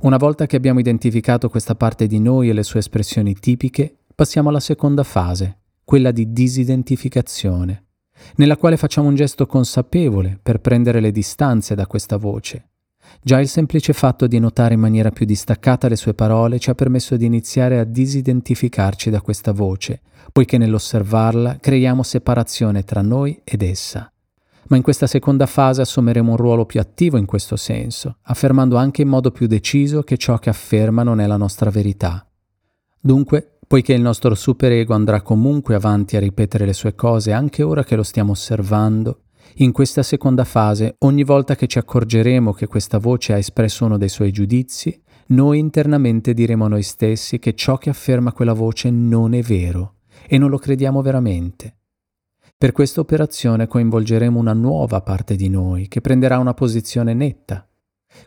Una 0.00 0.18
volta 0.18 0.46
che 0.46 0.56
abbiamo 0.56 0.78
identificato 0.78 1.48
questa 1.48 1.74
parte 1.74 2.06
di 2.06 2.20
noi 2.20 2.50
e 2.50 2.52
le 2.52 2.62
sue 2.62 2.80
espressioni 2.80 3.34
tipiche, 3.34 3.96
passiamo 4.14 4.50
alla 4.50 4.60
seconda 4.60 5.04
fase, 5.04 5.60
quella 5.84 6.10
di 6.10 6.32
disidentificazione, 6.32 7.86
nella 8.36 8.58
quale 8.58 8.76
facciamo 8.76 9.08
un 9.08 9.14
gesto 9.14 9.46
consapevole 9.46 10.38
per 10.40 10.60
prendere 10.60 11.00
le 11.00 11.10
distanze 11.10 11.74
da 11.74 11.86
questa 11.86 12.18
voce. 12.18 12.71
Già 13.20 13.40
il 13.40 13.48
semplice 13.48 13.92
fatto 13.92 14.26
di 14.26 14.38
notare 14.38 14.74
in 14.74 14.80
maniera 14.80 15.10
più 15.10 15.26
distaccata 15.26 15.88
le 15.88 15.96
sue 15.96 16.14
parole 16.14 16.58
ci 16.58 16.70
ha 16.70 16.74
permesso 16.74 17.16
di 17.16 17.26
iniziare 17.26 17.78
a 17.78 17.84
disidentificarci 17.84 19.10
da 19.10 19.20
questa 19.20 19.52
voce, 19.52 20.00
poiché 20.32 20.58
nell'osservarla 20.58 21.58
creiamo 21.60 22.02
separazione 22.02 22.84
tra 22.84 23.02
noi 23.02 23.40
ed 23.44 23.62
essa. 23.62 24.10
Ma 24.68 24.76
in 24.76 24.82
questa 24.82 25.06
seconda 25.06 25.46
fase 25.46 25.82
assumeremo 25.82 26.30
un 26.30 26.36
ruolo 26.36 26.64
più 26.64 26.80
attivo 26.80 27.18
in 27.18 27.26
questo 27.26 27.56
senso, 27.56 28.16
affermando 28.22 28.76
anche 28.76 29.02
in 29.02 29.08
modo 29.08 29.30
più 29.30 29.46
deciso 29.46 30.02
che 30.02 30.16
ciò 30.16 30.38
che 30.38 30.50
afferma 30.50 31.02
non 31.02 31.20
è 31.20 31.26
la 31.26 31.36
nostra 31.36 31.70
verità. 31.70 32.26
Dunque, 32.98 33.58
poiché 33.66 33.92
il 33.92 34.00
nostro 34.00 34.34
superego 34.34 34.94
andrà 34.94 35.22
comunque 35.22 35.74
avanti 35.74 36.16
a 36.16 36.20
ripetere 36.20 36.64
le 36.64 36.72
sue 36.72 36.94
cose 36.94 37.32
anche 37.32 37.62
ora 37.62 37.84
che 37.84 37.96
lo 37.96 38.02
stiamo 38.02 38.32
osservando, 38.32 39.22
in 39.56 39.72
questa 39.72 40.02
seconda 40.02 40.44
fase, 40.44 40.96
ogni 41.00 41.24
volta 41.24 41.54
che 41.54 41.66
ci 41.66 41.78
accorgeremo 41.78 42.52
che 42.52 42.66
questa 42.66 42.98
voce 42.98 43.34
ha 43.34 43.38
espresso 43.38 43.84
uno 43.84 43.98
dei 43.98 44.08
suoi 44.08 44.32
giudizi, 44.32 45.00
noi 45.26 45.58
internamente 45.58 46.32
diremo 46.34 46.64
a 46.64 46.68
noi 46.68 46.82
stessi 46.82 47.38
che 47.38 47.54
ciò 47.54 47.76
che 47.76 47.90
afferma 47.90 48.32
quella 48.32 48.54
voce 48.54 48.90
non 48.90 49.34
è 49.34 49.42
vero 49.42 49.96
e 50.26 50.38
non 50.38 50.50
lo 50.50 50.58
crediamo 50.58 51.02
veramente. 51.02 51.76
Per 52.56 52.72
questa 52.72 53.00
operazione 53.00 53.66
coinvolgeremo 53.66 54.38
una 54.38 54.52
nuova 54.52 55.00
parte 55.00 55.36
di 55.36 55.48
noi 55.48 55.88
che 55.88 56.00
prenderà 56.00 56.38
una 56.38 56.54
posizione 56.54 57.12
netta. 57.12 57.66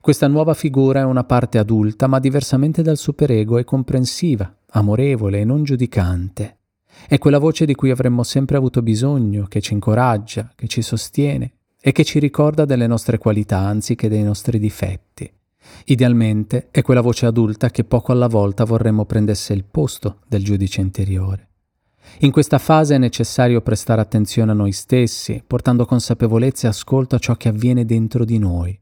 Questa 0.02 0.28
nuova 0.28 0.54
figura 0.54 1.02
è 1.02 1.04
una 1.04 1.24
parte 1.24 1.58
adulta 1.58 2.08
ma 2.08 2.20
diversamente 2.20 2.82
dal 2.82 2.98
superego 2.98 3.58
è 3.58 3.64
comprensiva, 3.64 4.54
amorevole 4.72 5.40
e 5.40 5.46
non 5.46 5.64
giudicante. 5.64 6.58
È 7.08 7.18
quella 7.18 7.40
voce 7.40 7.66
di 7.66 7.76
cui 7.76 7.92
avremmo 7.92 8.24
sempre 8.24 8.58
avuto 8.58 8.82
bisogno, 8.82 9.46
che 9.48 9.62
ci 9.62 9.74
incoraggia, 9.74 10.52
che 10.56 10.68
ci 10.68 10.82
sostiene 10.82 11.52
e 11.80 11.92
che 11.92 12.04
ci 12.04 12.20
ricorda 12.20 12.66
delle 12.66 12.88
nostre 12.88 13.18
qualità 13.18 13.60
anziché 13.60 14.10
dei 14.10 14.24
nostri 14.24 14.58
difetti. 14.58 15.32
Idealmente 15.86 16.68
è 16.72 16.82
quella 16.82 17.02
voce 17.02 17.26
adulta 17.26 17.70
che 17.70 17.84
poco 17.84 18.12
alla 18.12 18.28
volta 18.28 18.64
vorremmo 18.64 19.06
prendesse 19.06 19.54
il 19.54 19.66
posto 19.66 20.22
del 20.28 20.44
giudice 20.44 20.82
interiore. 20.82 21.50
In 22.20 22.32
questa 22.32 22.60
fase 22.60 22.96
è 22.96 23.00
necessario 23.00 23.62
prestare 23.62 24.02
attenzione 24.02 24.52
a 24.52 24.56
noi 24.56 24.72
stessi, 24.72 25.44
portando 25.46 25.86
consapevolezza 25.86 26.68
e 26.68 26.70
ascolto 26.70 27.16
a 27.16 27.20
ciò 27.20 27.36
che 27.36 27.50
avviene 27.50 27.86
dentro 27.86 28.26
di 28.26 28.38
noi. 28.38 28.80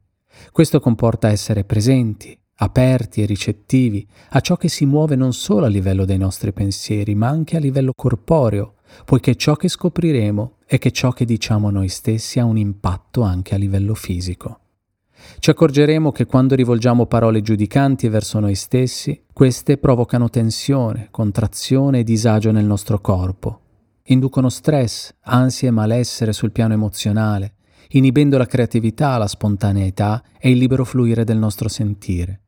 Questo 0.52 0.80
comporta 0.80 1.30
essere 1.30 1.64
presenti, 1.64 2.38
aperti 2.56 3.22
e 3.22 3.26
ricettivi 3.26 4.08
a 4.30 4.40
ciò 4.40 4.58
che 4.58 4.70
si 4.70 4.86
muove 4.86 5.16
non 5.16 5.34
solo 5.34 5.66
a 5.66 5.70
livello 5.70 6.06
dei 6.06 6.18
nostri 6.18 6.54
pensieri, 6.54 7.16
ma 7.16 7.28
anche 7.28 7.58
a 7.58 7.60
livello 7.60 7.94
corporeo, 7.96 8.76
poiché 9.06 9.36
ciò 9.36 9.56
che 9.56 9.68
scopriremo 9.68 10.58
è 10.66 10.78
che 10.78 10.92
ciò 10.92 11.12
che 11.12 11.26
diciamo 11.26 11.70
noi 11.70 11.90
stessi 11.90 12.40
ha 12.40 12.46
un 12.46 12.58
impatto 12.58 13.22
anche 13.22 13.56
a 13.56 13.58
livello 13.58 13.96
fisico. 13.96 14.60
Ci 15.40 15.50
accorgeremo 15.50 16.12
che 16.12 16.26
quando 16.26 16.54
rivolgiamo 16.56 17.06
parole 17.06 17.42
giudicanti 17.42 18.10
verso 18.10 18.40
noi 18.40 18.56
stessi, 18.56 19.24
queste 19.32 19.78
provocano 19.78 20.30
tensione, 20.30 21.08
contrazione 21.12 22.00
e 22.00 22.04
disagio 22.04 22.52
nel 22.52 22.66
nostro 22.66 23.00
corpo, 23.00 23.60
inducono 24.06 24.50
stress, 24.50 25.14
ansia 25.22 25.70
e 25.70 25.72
malessere 25.72 26.34
sul 26.34 26.52
piano 26.52 26.74
emozionale, 26.74 27.54
inibendo 27.94 28.38
la 28.38 28.46
creatività, 28.46 29.18
la 29.18 29.28
spontaneità 29.28 30.24
e 30.40 30.52
il 30.52 30.58
libero 30.58 30.86
fluire 30.86 31.24
del 31.24 31.38
nostro 31.38 31.68
sentire. 31.68 32.42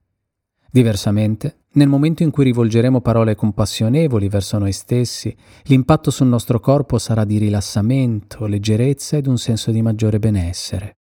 Diversamente, 0.72 1.60
nel 1.76 1.88
momento 1.88 2.24
in 2.24 2.32
cui 2.32 2.44
rivolgeremo 2.46 3.02
parole 3.02 3.36
compassionevoli 3.36 4.28
verso 4.30 4.58
noi 4.58 4.72
stessi, 4.72 5.36
l'impatto 5.64 6.12
sul 6.12 6.28
nostro 6.28 6.60
corpo 6.60 6.98
sarà 6.98 7.24
di 7.26 7.38
rilassamento, 7.38 8.46
leggerezza 8.46 9.18
ed 9.18 9.28
un 9.28 9.38
senso 9.38 9.72
di 9.72 9.82
maggiore 9.82 10.20
benessere. 10.20 10.98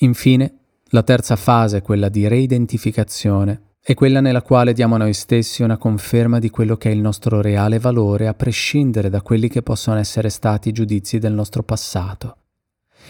Infine, 0.00 0.58
la 0.90 1.02
terza 1.02 1.36
fase, 1.36 1.82
quella 1.82 2.08
di 2.08 2.28
reidentificazione, 2.28 3.74
è 3.80 3.94
quella 3.94 4.20
nella 4.20 4.42
quale 4.42 4.72
diamo 4.72 4.96
a 4.96 4.98
noi 4.98 5.14
stessi 5.14 5.62
una 5.62 5.78
conferma 5.78 6.38
di 6.38 6.50
quello 6.50 6.76
che 6.76 6.90
è 6.90 6.92
il 6.92 7.00
nostro 7.00 7.40
reale 7.40 7.78
valore 7.78 8.26
a 8.26 8.34
prescindere 8.34 9.10
da 9.10 9.22
quelli 9.22 9.48
che 9.48 9.62
possono 9.62 9.98
essere 9.98 10.28
stati 10.28 10.70
i 10.70 10.72
giudizi 10.72 11.18
del 11.18 11.32
nostro 11.32 11.62
passato. 11.62 12.36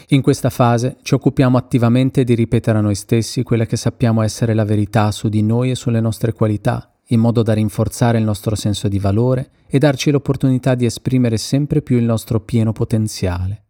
In 0.09 0.22
questa 0.22 0.50
fase 0.50 0.96
ci 1.02 1.14
occupiamo 1.14 1.56
attivamente 1.56 2.24
di 2.24 2.35
ripetere 2.35 2.78
a 2.78 2.80
noi 2.80 2.94
stessi 2.94 3.42
quella 3.42 3.66
che 3.66 3.76
sappiamo 3.76 4.22
essere 4.22 4.54
la 4.54 4.64
verità 4.64 5.11
su 5.11 5.28
di 5.28 5.42
noi 5.42 5.70
e 5.70 5.74
sulle 5.74 6.00
nostre 6.00 6.32
qualità, 6.32 6.94
in 7.09 7.20
modo 7.20 7.42
da 7.42 7.52
rinforzare 7.52 8.18
il 8.18 8.24
nostro 8.24 8.54
senso 8.54 8.88
di 8.88 8.98
valore 8.98 9.50
e 9.66 9.78
darci 9.78 10.11
l'opportunità 10.11 10.74
di 10.74 10.85
esprimere 10.85 11.37
sempre 11.37 11.82
più 11.82 11.98
il 11.98 12.04
nostro 12.04 12.40
pieno 12.40 12.72
potenziale. 12.72 13.64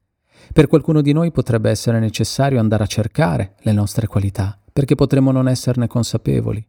Per 0.52 0.66
qualcuno 0.68 1.00
di 1.00 1.12
noi 1.12 1.32
potrebbe 1.32 1.70
essere 1.70 1.98
necessario 1.98 2.60
andare 2.60 2.84
a 2.84 2.86
cercare 2.86 3.54
le 3.60 3.72
nostre 3.72 4.06
qualità, 4.06 4.58
perché 4.72 4.94
potremmo 4.94 5.32
non 5.32 5.48
esserne 5.48 5.86
consapevoli. 5.86 6.64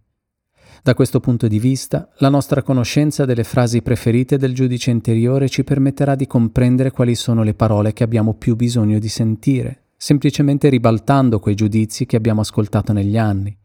Da 0.81 0.93
questo 0.93 1.19
punto 1.19 1.47
di 1.47 1.59
vista, 1.59 2.09
la 2.17 2.29
nostra 2.29 2.61
conoscenza 2.61 3.25
delle 3.25 3.43
frasi 3.43 3.81
preferite 3.81 4.37
del 4.37 4.53
giudice 4.53 4.91
interiore 4.91 5.49
ci 5.49 5.63
permetterà 5.63 6.15
di 6.15 6.27
comprendere 6.27 6.91
quali 6.91 7.15
sono 7.15 7.43
le 7.43 7.53
parole 7.53 7.93
che 7.93 8.03
abbiamo 8.03 8.35
più 8.35 8.55
bisogno 8.55 8.99
di 8.99 9.09
sentire, 9.09 9.83
semplicemente 9.97 10.69
ribaltando 10.69 11.39
quei 11.39 11.55
giudizi 11.55 12.05
che 12.05 12.15
abbiamo 12.15 12.41
ascoltato 12.41 12.93
negli 12.93 13.17
anni. 13.17 13.55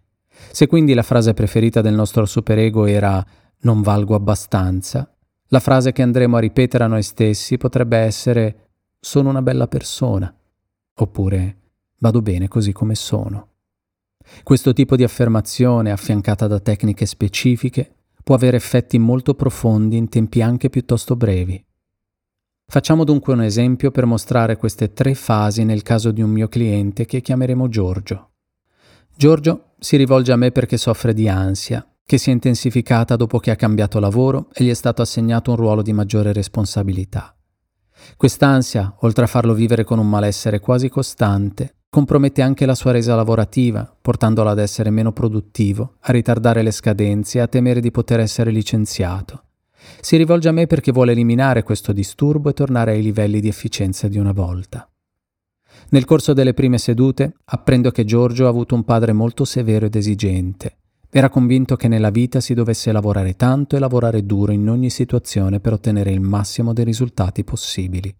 Se 0.51 0.67
quindi 0.67 0.95
la 0.95 1.03
frase 1.03 1.35
preferita 1.35 1.81
del 1.81 1.95
nostro 1.95 2.25
superego 2.25 2.87
era 2.87 3.25
non 3.61 3.83
valgo 3.83 4.15
abbastanza, 4.15 5.15
la 5.49 5.61
frase 5.61 5.93
che 5.93 6.03
andremo 6.03 6.37
a 6.37 6.41
ripetere 6.41 6.85
a 6.85 6.89
noi 6.89 7.03
stessi 7.03 7.59
potrebbe 7.59 7.99
essere 7.99 8.71
sono 8.99 9.29
una 9.29 9.43
bella 9.43 9.69
persona, 9.69 10.35
oppure 10.95 11.57
vado 11.99 12.23
bene 12.23 12.49
così 12.49 12.73
come 12.73 12.95
sono. 12.95 13.52
Questo 14.43 14.73
tipo 14.73 14.97
di 14.97 15.03
affermazione, 15.03 15.91
affiancata 15.91 16.47
da 16.47 16.61
tecniche 16.61 17.07
specifiche, 17.07 17.95
può 18.23 18.35
avere 18.35 18.57
effetti 18.57 18.99
molto 18.99 19.35
profondi 19.35 19.97
in 19.97 20.09
tempi 20.09 20.43
anche 20.43 20.71
piuttosto 20.71 21.17
brevi. 21.17 21.65
Facciamo 22.67 23.05
dunque 23.05 23.35
un 23.35 23.43
esempio 23.43 23.91
per 23.91 24.07
mostrare 24.07 24.57
queste 24.57 24.93
tre 24.93 25.15
fasi 25.15 25.65
nel 25.65 25.83
caso 25.83 26.11
di 26.11 26.23
un 26.23 26.31
mio 26.31 26.49
cliente 26.49 27.05
che 27.05 27.21
chiameremo 27.21 27.69
Giorgio. 27.69 28.31
Giorgio 29.15 29.75
si 29.79 29.97
rivolge 29.97 30.33
a 30.33 30.37
me 30.37 30.53
perché 30.53 30.79
soffre 30.79 31.13
di 31.13 31.29
ansia, 31.29 31.87
che 32.05 32.17
si 32.17 32.31
è 32.31 32.33
intensificata 32.33 33.17
dopo 33.17 33.39
che 33.39 33.51
ha 33.51 33.57
cambiato 33.57 33.99
lavoro 33.99 34.49
e 34.55 34.65
gli 34.65 34.71
è 34.71 34.75
stato 34.75 35.03
assegnato 35.03 35.51
un 35.51 35.57
ruolo 35.57 35.83
di 35.83 35.93
maggiore 35.93 36.33
responsabilità. 36.33 37.37
Quest'ansia, 38.17 38.95
oltre 39.01 39.25
a 39.25 39.29
farlo 39.29 39.55
vivere 39.55 39.85
con 39.85 39.99
un 39.99 40.09
malessere 40.09 40.59
quasi 40.59 40.89
costante, 40.89 41.82
compromette 41.95 42.41
anche 42.41 42.65
la 42.65 42.75
sua 42.75 42.93
resa 42.93 43.15
lavorativa, 43.15 43.95
portandola 44.01 44.53
ad 44.53 44.59
essere 44.59 44.89
meno 44.89 45.13
produttivo, 45.13 45.97
a 46.01 46.13
ritardare 46.13 46.63
le 46.63 46.71
scadenze 46.71 47.37
e 47.37 47.43
a 47.43 47.47
temere 47.47 47.81
di 47.81 47.91
poter 47.91 48.21
essere 48.21 48.51
licenziato. 48.51 49.43
Si 50.01 50.17
rivolge 50.17 50.49
a 50.49 50.53
me 50.53 50.67
perché 50.67 50.91
vuole 50.91 51.13
eliminare 51.13 51.63
questo 51.63 51.93
disturbo 51.93 52.49
e 52.49 52.55
tornare 52.55 52.93
ai 52.93 53.03
livelli 53.03 53.41
di 53.41 53.49
efficienza 53.49 54.09
di 54.09 54.17
una 54.17 54.33
volta. 54.33 54.91
Nel 55.91 56.07
corso 56.07 56.33
delle 56.33 56.55
prime 56.55 56.79
sedute 56.79 57.35
apprendo 57.45 57.91
che 57.91 58.07
Giorgio 58.07 58.47
ha 58.47 58.49
avuto 58.49 58.75
un 58.75 58.85
padre 58.85 59.13
molto 59.13 59.45
severo 59.45 59.85
ed 59.85 59.95
esigente. 59.95 60.79
Era 61.11 61.29
convinto 61.29 61.77
che 61.77 61.89
nella 61.89 62.09
vita 62.09 62.41
si 62.41 62.55
dovesse 62.55 62.91
lavorare 62.91 63.37
tanto 63.37 63.77
e 63.77 63.79
lavorare 63.79 64.25
duro 64.25 64.53
in 64.53 64.67
ogni 64.71 64.89
situazione 64.89 65.61
per 65.61 65.75
ottenere 65.75 66.11
il 66.11 66.21
massimo 66.23 66.73
dei 66.73 66.87
risultati 66.87 67.45
possibili. 67.45 68.17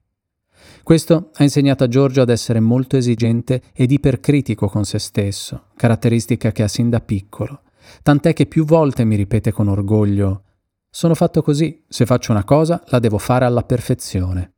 Questo 0.83 1.31
ha 1.35 1.43
insegnato 1.43 1.85
a 1.85 1.89
Giorgio 1.89 2.23
ad 2.23 2.29
essere 2.29 2.61
molto 2.61 2.97
esigente 2.97 3.63
ed 3.73 3.91
ipercritico 3.91 4.69
con 4.69 4.85
se 4.85 4.99
stesso, 4.99 5.67
caratteristica 5.77 6.53
che 6.53 6.63
ha 6.63 6.69
sin 6.69 6.91
da 6.91 7.01
piccolo, 7.01 7.63
tant'è 8.03 8.33
che 8.33 8.47
più 8.47 8.65
volte 8.65 9.05
mi 9.05 9.17
ripete 9.17 9.53
con 9.53 9.69
orgoglio 9.69 10.43
Sono 10.91 11.15
fatto 11.15 11.43
così, 11.43 11.85
se 11.89 12.07
faccio 12.07 12.33
una 12.33 12.45
cosa 12.45 12.83
la 12.87 12.99
devo 12.99 13.19
fare 13.19 13.45
alla 13.45 13.63
perfezione. 13.63 14.53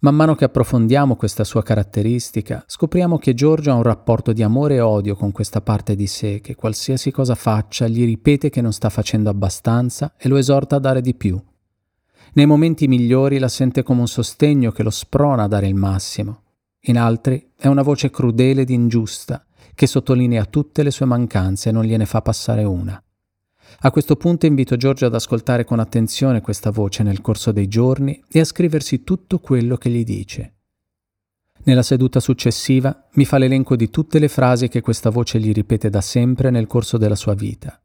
Man 0.00 0.14
mano 0.14 0.36
che 0.36 0.44
approfondiamo 0.44 1.16
questa 1.16 1.42
sua 1.42 1.64
caratteristica, 1.64 2.62
scopriamo 2.66 3.18
che 3.18 3.34
Giorgio 3.34 3.72
ha 3.72 3.74
un 3.74 3.82
rapporto 3.82 4.32
di 4.32 4.44
amore 4.44 4.76
e 4.76 4.80
odio 4.80 5.16
con 5.16 5.32
questa 5.32 5.60
parte 5.60 5.96
di 5.96 6.06
sé 6.06 6.40
che 6.40 6.54
qualsiasi 6.54 7.10
cosa 7.10 7.34
faccia 7.34 7.88
gli 7.88 8.04
ripete 8.04 8.48
che 8.48 8.60
non 8.60 8.72
sta 8.72 8.90
facendo 8.90 9.28
abbastanza 9.28 10.14
e 10.16 10.28
lo 10.28 10.36
esorta 10.36 10.76
a 10.76 10.78
dare 10.78 11.00
di 11.00 11.16
più. 11.16 11.42
Nei 12.34 12.46
momenti 12.46 12.86
migliori 12.86 13.38
la 13.38 13.48
sente 13.48 13.82
come 13.82 14.00
un 14.00 14.08
sostegno 14.08 14.70
che 14.70 14.82
lo 14.82 14.90
sprona 14.90 15.44
a 15.44 15.48
dare 15.48 15.66
il 15.66 15.74
massimo. 15.74 16.42
In 16.82 16.98
altri 16.98 17.52
è 17.56 17.66
una 17.66 17.82
voce 17.82 18.10
crudele 18.10 18.62
ed 18.62 18.70
ingiusta 18.70 19.44
che 19.74 19.86
sottolinea 19.86 20.44
tutte 20.44 20.82
le 20.82 20.90
sue 20.90 21.06
mancanze 21.06 21.68
e 21.68 21.72
non 21.72 21.84
gliene 21.84 22.06
fa 22.06 22.20
passare 22.20 22.64
una. 22.64 23.00
A 23.80 23.90
questo 23.90 24.16
punto 24.16 24.46
invito 24.46 24.76
Giorgio 24.76 25.06
ad 25.06 25.14
ascoltare 25.14 25.64
con 25.64 25.78
attenzione 25.78 26.40
questa 26.40 26.70
voce 26.70 27.02
nel 27.02 27.20
corso 27.20 27.52
dei 27.52 27.68
giorni 27.68 28.22
e 28.28 28.40
a 28.40 28.44
scriversi 28.44 29.04
tutto 29.04 29.38
quello 29.38 29.76
che 29.76 29.90
gli 29.90 30.04
dice. 30.04 30.54
Nella 31.64 31.82
seduta 31.82 32.18
successiva 32.18 33.08
mi 33.12 33.24
fa 33.24 33.38
l'elenco 33.38 33.76
di 33.76 33.90
tutte 33.90 34.18
le 34.18 34.28
frasi 34.28 34.68
che 34.68 34.80
questa 34.80 35.10
voce 35.10 35.38
gli 35.38 35.52
ripete 35.52 35.90
da 35.90 36.00
sempre 36.00 36.50
nel 36.50 36.66
corso 36.66 36.96
della 36.96 37.16
sua 37.16 37.34
vita. 37.34 37.80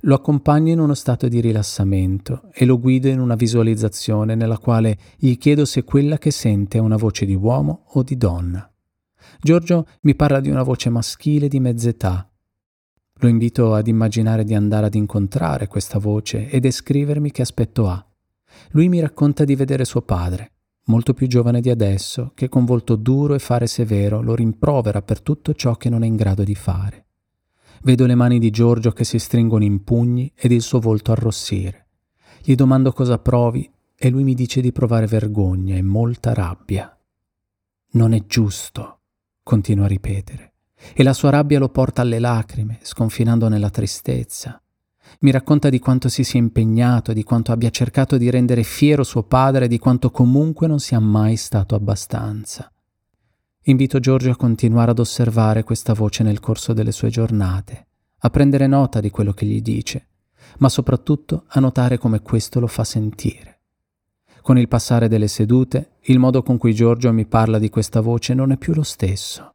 Lo 0.00 0.14
accompagno 0.14 0.72
in 0.72 0.78
uno 0.78 0.94
stato 0.94 1.28
di 1.28 1.40
rilassamento 1.40 2.48
e 2.52 2.64
lo 2.64 2.78
guido 2.78 3.08
in 3.08 3.20
una 3.20 3.34
visualizzazione 3.34 4.34
nella 4.34 4.58
quale 4.58 4.98
gli 5.16 5.36
chiedo 5.38 5.64
se 5.64 5.84
quella 5.84 6.18
che 6.18 6.30
sente 6.30 6.78
è 6.78 6.80
una 6.80 6.96
voce 6.96 7.24
di 7.24 7.34
uomo 7.34 7.84
o 7.92 8.02
di 8.02 8.16
donna. 8.16 8.70
Giorgio 9.40 9.86
mi 10.02 10.14
parla 10.14 10.40
di 10.40 10.50
una 10.50 10.62
voce 10.62 10.90
maschile 10.90 11.48
di 11.48 11.60
mezz'età. 11.60 12.28
Lo 13.20 13.28
invito 13.28 13.74
ad 13.74 13.86
immaginare 13.86 14.44
di 14.44 14.54
andare 14.54 14.86
ad 14.86 14.94
incontrare 14.94 15.68
questa 15.68 15.98
voce 15.98 16.48
e 16.48 16.60
descrivermi 16.60 17.30
che 17.30 17.42
aspetto 17.42 17.88
ha. 17.88 18.04
Lui 18.70 18.88
mi 18.88 19.00
racconta 19.00 19.44
di 19.44 19.54
vedere 19.54 19.84
suo 19.84 20.02
padre, 20.02 20.52
molto 20.84 21.14
più 21.14 21.26
giovane 21.26 21.60
di 21.60 21.70
adesso, 21.70 22.32
che 22.34 22.48
con 22.48 22.64
volto 22.64 22.96
duro 22.96 23.34
e 23.34 23.38
fare 23.38 23.66
severo 23.66 24.20
lo 24.20 24.34
rimprovera 24.34 25.02
per 25.02 25.20
tutto 25.20 25.54
ciò 25.54 25.76
che 25.76 25.88
non 25.88 26.02
è 26.02 26.06
in 26.06 26.16
grado 26.16 26.44
di 26.44 26.54
fare. 26.54 27.05
Vedo 27.86 28.04
le 28.06 28.16
mani 28.16 28.40
di 28.40 28.50
Giorgio 28.50 28.90
che 28.90 29.04
si 29.04 29.20
stringono 29.20 29.62
in 29.62 29.84
pugni 29.84 30.32
ed 30.34 30.50
il 30.50 30.60
suo 30.60 30.80
volto 30.80 31.12
arrossire. 31.12 31.86
Gli 32.42 32.56
domando 32.56 32.90
cosa 32.90 33.20
provi 33.20 33.70
e 33.94 34.10
lui 34.10 34.24
mi 34.24 34.34
dice 34.34 34.60
di 34.60 34.72
provare 34.72 35.06
vergogna 35.06 35.76
e 35.76 35.82
molta 35.82 36.34
rabbia. 36.34 36.98
Non 37.92 38.12
è 38.12 38.26
giusto, 38.26 39.02
continua 39.44 39.84
a 39.84 39.86
ripetere, 39.86 40.54
e 40.94 41.04
la 41.04 41.12
sua 41.12 41.30
rabbia 41.30 41.60
lo 41.60 41.68
porta 41.68 42.02
alle 42.02 42.18
lacrime, 42.18 42.80
sconfinando 42.82 43.46
nella 43.46 43.70
tristezza. 43.70 44.60
Mi 45.20 45.30
racconta 45.30 45.68
di 45.68 45.78
quanto 45.78 46.08
si 46.08 46.24
sia 46.24 46.40
impegnato, 46.40 47.12
di 47.12 47.22
quanto 47.22 47.52
abbia 47.52 47.70
cercato 47.70 48.16
di 48.16 48.28
rendere 48.30 48.64
fiero 48.64 49.04
suo 49.04 49.22
padre 49.22 49.68
di 49.68 49.78
quanto 49.78 50.10
comunque 50.10 50.66
non 50.66 50.80
sia 50.80 50.98
mai 50.98 51.36
stato 51.36 51.76
abbastanza. 51.76 52.68
Invito 53.68 53.98
Giorgio 53.98 54.30
a 54.30 54.36
continuare 54.36 54.92
ad 54.92 55.00
osservare 55.00 55.64
questa 55.64 55.92
voce 55.92 56.22
nel 56.22 56.38
corso 56.38 56.72
delle 56.72 56.92
sue 56.92 57.08
giornate, 57.08 57.86
a 58.18 58.30
prendere 58.30 58.68
nota 58.68 59.00
di 59.00 59.10
quello 59.10 59.32
che 59.32 59.44
gli 59.44 59.60
dice, 59.60 60.06
ma 60.58 60.68
soprattutto 60.68 61.46
a 61.48 61.58
notare 61.58 61.98
come 61.98 62.22
questo 62.22 62.60
lo 62.60 62.68
fa 62.68 62.84
sentire. 62.84 63.62
Con 64.40 64.56
il 64.56 64.68
passare 64.68 65.08
delle 65.08 65.26
sedute, 65.26 65.94
il 66.02 66.20
modo 66.20 66.44
con 66.44 66.58
cui 66.58 66.74
Giorgio 66.74 67.12
mi 67.12 67.26
parla 67.26 67.58
di 67.58 67.68
questa 67.68 68.00
voce 68.00 68.34
non 68.34 68.52
è 68.52 68.56
più 68.56 68.72
lo 68.72 68.84
stesso. 68.84 69.54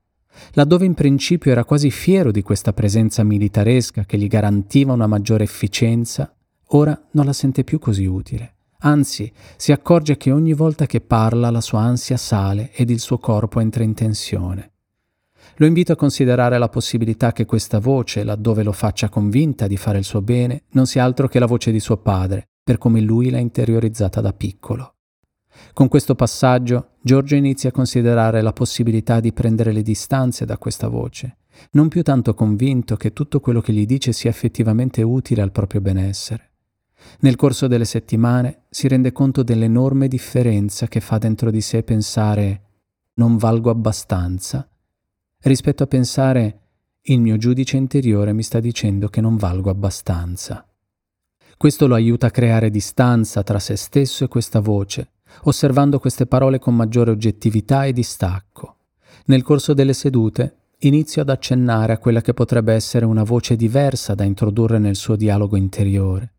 Laddove 0.56 0.84
in 0.84 0.94
principio 0.94 1.52
era 1.52 1.64
quasi 1.64 1.90
fiero 1.90 2.32
di 2.32 2.42
questa 2.42 2.74
presenza 2.74 3.24
militaresca 3.24 4.04
che 4.04 4.18
gli 4.18 4.28
garantiva 4.28 4.92
una 4.92 5.08
maggiore 5.08 5.46
efficienza, 5.46 6.36
ora 6.72 7.02
non 7.12 7.24
la 7.24 7.34
sente 7.34 7.64
più 7.64 7.80
così 7.80 8.04
utile 8.04 8.56
Anzi, 8.84 9.32
si 9.58 9.72
accorge 9.72 10.18
che 10.18 10.32
ogni 10.32 10.54
volta 10.54 10.86
che 10.86 11.02
parla 11.02 11.52
la 11.52 11.62
sua 11.62 11.82
ansia 11.82 12.18
sale 12.18 12.72
ed 12.74 12.90
il 12.90 13.00
suo 13.00 13.20
corpo 13.20 13.60
entra 13.60 13.84
in 13.84 13.94
tensione. 13.94 14.72
Lo 15.58 15.66
invito 15.68 15.92
a 15.92 15.96
considerare 15.96 16.58
la 16.58 16.70
possibilità 16.70 17.32
che 17.32 17.46
questa 17.46 17.80
voce, 17.80 18.24
laddove 18.24 18.64
lo 18.64 18.72
faccia 18.72 19.10
convinta 19.10 19.68
di 19.68 19.78
fare 19.78 20.00
il 20.00 20.04
suo 20.04 20.22
bene, 20.22 20.64
non 20.72 20.88
sia 20.88 21.04
altro 21.04 21.28
che 21.28 21.38
la 21.38 21.46
voce 21.46 21.72
di 21.72 21.80
suo 21.80 21.98
padre, 21.98 22.48
per 22.64 22.80
come 22.80 23.02
lui 23.02 23.30
l'ha 23.30 23.38
interiorizzata 23.38 24.22
da 24.22 24.34
piccolo. 24.34 24.96
Con 25.74 25.88
questo 25.88 26.16
passaggio, 26.16 26.94
Giorgio 27.02 27.36
inizia 27.36 27.70
a 27.70 27.74
considerare 27.74 28.42
la 28.42 28.54
possibilità 28.54 29.20
di 29.20 29.34
prendere 29.34 29.72
le 29.74 29.84
distanze 29.84 30.46
da 30.46 30.58
questa 30.58 30.88
voce, 30.88 31.38
non 31.72 31.88
più 31.88 32.02
tanto 32.02 32.34
convinto 32.34 32.96
che 32.96 33.14
tutto 33.14 33.40
quello 33.40 33.62
che 33.62 33.74
gli 33.74 33.86
dice 33.86 34.12
sia 34.12 34.30
effettivamente 34.30 35.04
utile 35.04 35.44
al 35.44 35.52
proprio 35.52 35.82
benessere. 35.82 36.51
Nel 37.20 37.36
corso 37.36 37.68
delle 37.68 37.86
settimane 37.86 38.64
si 38.70 38.88
rende 38.88 39.12
conto 39.12 39.44
dell'enorme 39.44 40.08
differenza 40.08 40.88
che 40.88 41.00
fa 41.00 41.18
dentro 41.18 41.52
di 41.52 41.62
sé 41.62 41.84
pensare 41.84 42.62
non 43.16 43.38
valgo 43.38 43.70
abbastanza 43.70 44.66
rispetto 45.42 45.84
a 45.84 45.88
pensare 45.88 46.60
il 47.04 47.20
mio 47.20 47.38
giudice 47.38 47.78
interiore 47.78 48.34
mi 48.34 48.44
sta 48.44 48.60
dicendo 48.60 49.08
che 49.08 49.22
non 49.22 49.38
valgo 49.38 49.70
abbastanza. 49.70 50.66
Questo 51.58 51.88
lo 51.88 51.96
aiuta 51.96 52.28
a 52.28 52.32
creare 52.32 52.70
distanza 52.70 53.44
tra 53.44 53.60
se 53.60 53.76
stesso 53.76 54.24
e 54.24 54.28
questa 54.28 54.60
voce, 54.60 55.12
osservando 55.44 56.00
queste 56.00 56.26
parole 56.26 56.60
con 56.60 56.76
maggiore 56.76 57.12
oggettività 57.12 57.86
e 57.86 57.94
distacco. 57.94 58.78
Nel 59.26 59.44
corso 59.44 59.74
delle 59.74 59.94
sedute 59.94 60.58
inizio 60.80 61.22
ad 61.22 61.30
accennare 61.30 61.94
a 61.94 61.98
quella 61.98 62.22
che 62.22 62.34
potrebbe 62.34 62.74
essere 62.74 63.06
una 63.06 63.24
voce 63.24 63.56
diversa 63.56 64.16
da 64.16 64.24
introdurre 64.24 64.80
nel 64.80 64.96
suo 64.96 65.16
dialogo 65.16 65.56
interiore 65.56 66.34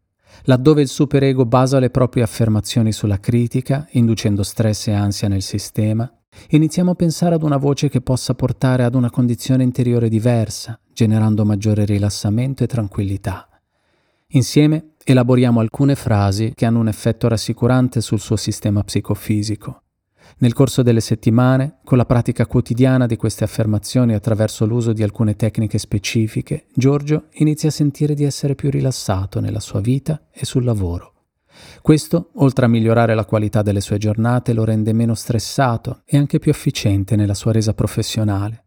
laddove 0.45 0.83
il 0.83 0.89
superego 0.89 1.45
basa 1.45 1.79
le 1.79 1.91
proprie 1.91 2.23
affermazioni 2.23 2.93
sulla 2.93 3.21
critica, 3.21 3.87
inducendo 3.93 4.43
stress 4.43 4.89
e 4.89 4.93
ansia 4.93 5.29
nel 5.29 5.43
sistema, 5.43 6.11
iniziamo 6.51 6.93
a 6.93 6.95
pensare 6.95 7.35
ad 7.35 7.43
una 7.43 7.57
voce 7.57 7.89
che 7.89 8.01
possa 8.01 8.35
portare 8.35 8.85
ad 8.85 8.95
una 8.95 9.11
condizione 9.11 9.63
interiore 9.63 10.09
diversa, 10.09 10.79
generando 10.93 11.45
maggiore 11.45 11.85
rilassamento 11.85 12.65
e 12.65 12.67
tranquillità. 12.67 13.49
Insieme 14.35 14.95
elaboriamo 15.05 15.61
alcune 15.61 15.95
frasi 15.95 16.53
che 16.55 16.65
hanno 16.65 16.81
un 16.81 16.89
effetto 16.89 17.29
rassicurante 17.29 18.01
sul 18.01 18.21
suo 18.21 18.37
sistema 18.37 18.83
psicofisico. 18.83 19.83
Nel 20.39 20.53
corso 20.53 20.83
delle 20.83 21.01
settimane, 21.01 21.79
con 21.85 21.99
la 21.99 22.05
pratica 22.05 22.47
quotidiana 22.47 23.07
di 23.07 23.17
queste 23.17 23.45
affermazioni 23.45 24.15
attraverso 24.15 24.67
l'uso 24.67 24.93
di 24.93 25.03
alcune 25.03 25.37
tecniche 25.37 25.79
specifiche, 25.79 26.67
Giorgio 26.75 27.27
inizia 27.35 27.69
a 27.69 27.73
sentire 27.73 28.15
di 28.15 28.25
essere 28.25 28.55
più 28.55 28.71
rilassato 28.71 29.41
nella 29.41 29.61
sua 29.61 29.81
vita 29.81 30.29
e 30.33 30.45
sul 30.45 30.65
lavoro. 30.65 31.11
Questo, 31.81 32.31
oltre 32.37 32.65
a 32.65 32.69
migliorare 32.69 33.15
la 33.15 33.25
qualità 33.25 33.63
delle 33.63 33.81
sue 33.81 33.99
giornate, 33.99 34.53
lo 34.53 34.65
rende 34.65 34.93
meno 34.93 35.15
stressato 35.15 36.03
e 36.05 36.17
anche 36.17 36.39
più 36.39 36.51
efficiente 36.51 37.15
nella 37.15 37.35
sua 37.35 37.53
resa 37.53 37.75
professionale. 37.75 38.65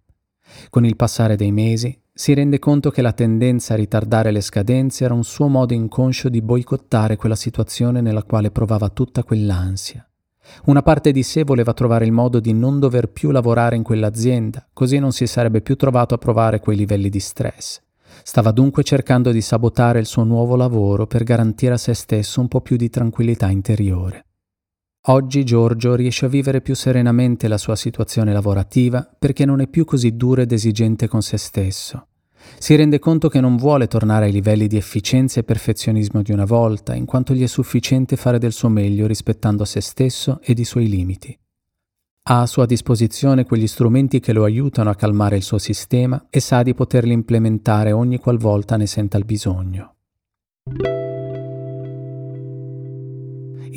Con 0.69 0.85
il 0.85 0.95
passare 0.95 1.35
dei 1.35 1.51
mesi, 1.51 1.97
si 2.13 2.33
rende 2.33 2.59
conto 2.59 2.91
che 2.91 3.01
la 3.01 3.11
tendenza 3.11 3.73
a 3.73 3.77
ritardare 3.77 4.31
le 4.31 4.41
scadenze 4.41 5.03
era 5.03 5.13
un 5.13 5.23
suo 5.23 5.47
modo 5.47 5.73
inconscio 5.73 6.29
di 6.29 6.41
boicottare 6.41 7.17
quella 7.17 7.35
situazione 7.35 7.99
nella 7.99 8.23
quale 8.23 8.51
provava 8.51 8.87
tutta 8.89 9.23
quell'ansia. 9.23 10.04
Una 10.65 10.81
parte 10.81 11.11
di 11.11 11.23
sé 11.23 11.43
voleva 11.43 11.73
trovare 11.73 12.05
il 12.05 12.11
modo 12.11 12.39
di 12.39 12.53
non 12.53 12.79
dover 12.79 13.09
più 13.09 13.31
lavorare 13.31 13.75
in 13.75 13.83
quell'azienda, 13.83 14.67
così 14.73 14.99
non 14.99 15.11
si 15.11 15.27
sarebbe 15.27 15.61
più 15.61 15.75
trovato 15.75 16.13
a 16.13 16.17
provare 16.17 16.59
quei 16.59 16.77
livelli 16.77 17.09
di 17.09 17.19
stress. 17.19 17.81
Stava 18.23 18.51
dunque 18.51 18.83
cercando 18.83 19.31
di 19.31 19.41
sabotare 19.41 19.99
il 19.99 20.05
suo 20.05 20.23
nuovo 20.23 20.55
lavoro 20.55 21.05
per 21.05 21.23
garantire 21.23 21.73
a 21.73 21.77
se 21.77 21.93
stesso 21.93 22.39
un 22.41 22.47
po' 22.47 22.61
più 22.61 22.75
di 22.75 22.89
tranquillità 22.89 23.49
interiore. 23.49 24.25
Oggi 25.07 25.43
Giorgio 25.43 25.93
riesce 25.93 26.25
a 26.25 26.29
vivere 26.29 26.61
più 26.61 26.73
serenamente 26.73 27.47
la 27.47 27.59
sua 27.59 27.75
situazione 27.75 28.33
lavorativa 28.33 29.07
perché 29.17 29.45
non 29.45 29.61
è 29.61 29.67
più 29.67 29.85
così 29.85 30.15
duro 30.15 30.41
ed 30.41 30.51
esigente 30.51 31.07
con 31.07 31.21
se 31.21 31.37
stesso. 31.37 32.07
Si 32.57 32.75
rende 32.75 32.99
conto 32.99 33.29
che 33.29 33.39
non 33.39 33.57
vuole 33.57 33.87
tornare 33.87 34.25
ai 34.25 34.31
livelli 34.31 34.67
di 34.67 34.77
efficienza 34.77 35.39
e 35.39 35.43
perfezionismo 35.43 36.21
di 36.21 36.31
una 36.31 36.45
volta, 36.45 36.95
in 36.95 37.05
quanto 37.05 37.33
gli 37.33 37.43
è 37.43 37.47
sufficiente 37.47 38.15
fare 38.15 38.39
del 38.39 38.53
suo 38.53 38.69
meglio 38.69 39.07
rispettando 39.07 39.65
se 39.65 39.81
stesso 39.81 40.39
ed 40.41 40.59
i 40.59 40.65
suoi 40.65 40.87
limiti. 40.87 41.37
Ha 42.27 42.41
a 42.41 42.47
sua 42.47 42.65
disposizione 42.65 43.45
quegli 43.45 43.67
strumenti 43.67 44.19
che 44.19 44.33
lo 44.33 44.45
aiutano 44.45 44.89
a 44.89 44.95
calmare 44.95 45.35
il 45.35 45.43
suo 45.43 45.59
sistema 45.59 46.25
e 46.29 46.39
sa 46.39 46.63
di 46.63 46.73
poterli 46.73 47.13
implementare 47.13 47.91
ogni 47.91 48.17
qualvolta 48.17 48.77
ne 48.77 48.87
senta 48.87 49.17
il 49.17 49.25
bisogno. 49.25 49.95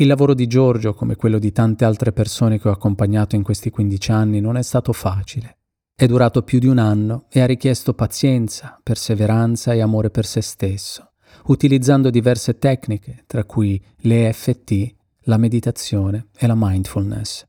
Il 0.00 0.06
lavoro 0.06 0.32
di 0.32 0.46
Giorgio, 0.46 0.94
come 0.94 1.16
quello 1.16 1.38
di 1.38 1.52
tante 1.52 1.84
altre 1.84 2.12
persone 2.12 2.58
che 2.58 2.68
ho 2.68 2.72
accompagnato 2.72 3.34
in 3.34 3.42
questi 3.42 3.68
15 3.68 4.12
anni, 4.12 4.40
non 4.40 4.56
è 4.56 4.62
stato 4.62 4.94
facile. 4.94 5.57
È 6.00 6.06
durato 6.06 6.42
più 6.42 6.60
di 6.60 6.68
un 6.68 6.78
anno 6.78 7.24
e 7.28 7.40
ha 7.40 7.44
richiesto 7.44 7.92
pazienza, 7.92 8.78
perseveranza 8.80 9.72
e 9.72 9.80
amore 9.80 10.10
per 10.10 10.26
se 10.26 10.40
stesso, 10.42 11.14
utilizzando 11.46 12.08
diverse 12.08 12.56
tecniche, 12.56 13.24
tra 13.26 13.42
cui 13.42 13.82
l'EFT, 14.02 14.94
la 15.22 15.38
meditazione 15.38 16.28
e 16.38 16.46
la 16.46 16.54
mindfulness. 16.56 17.44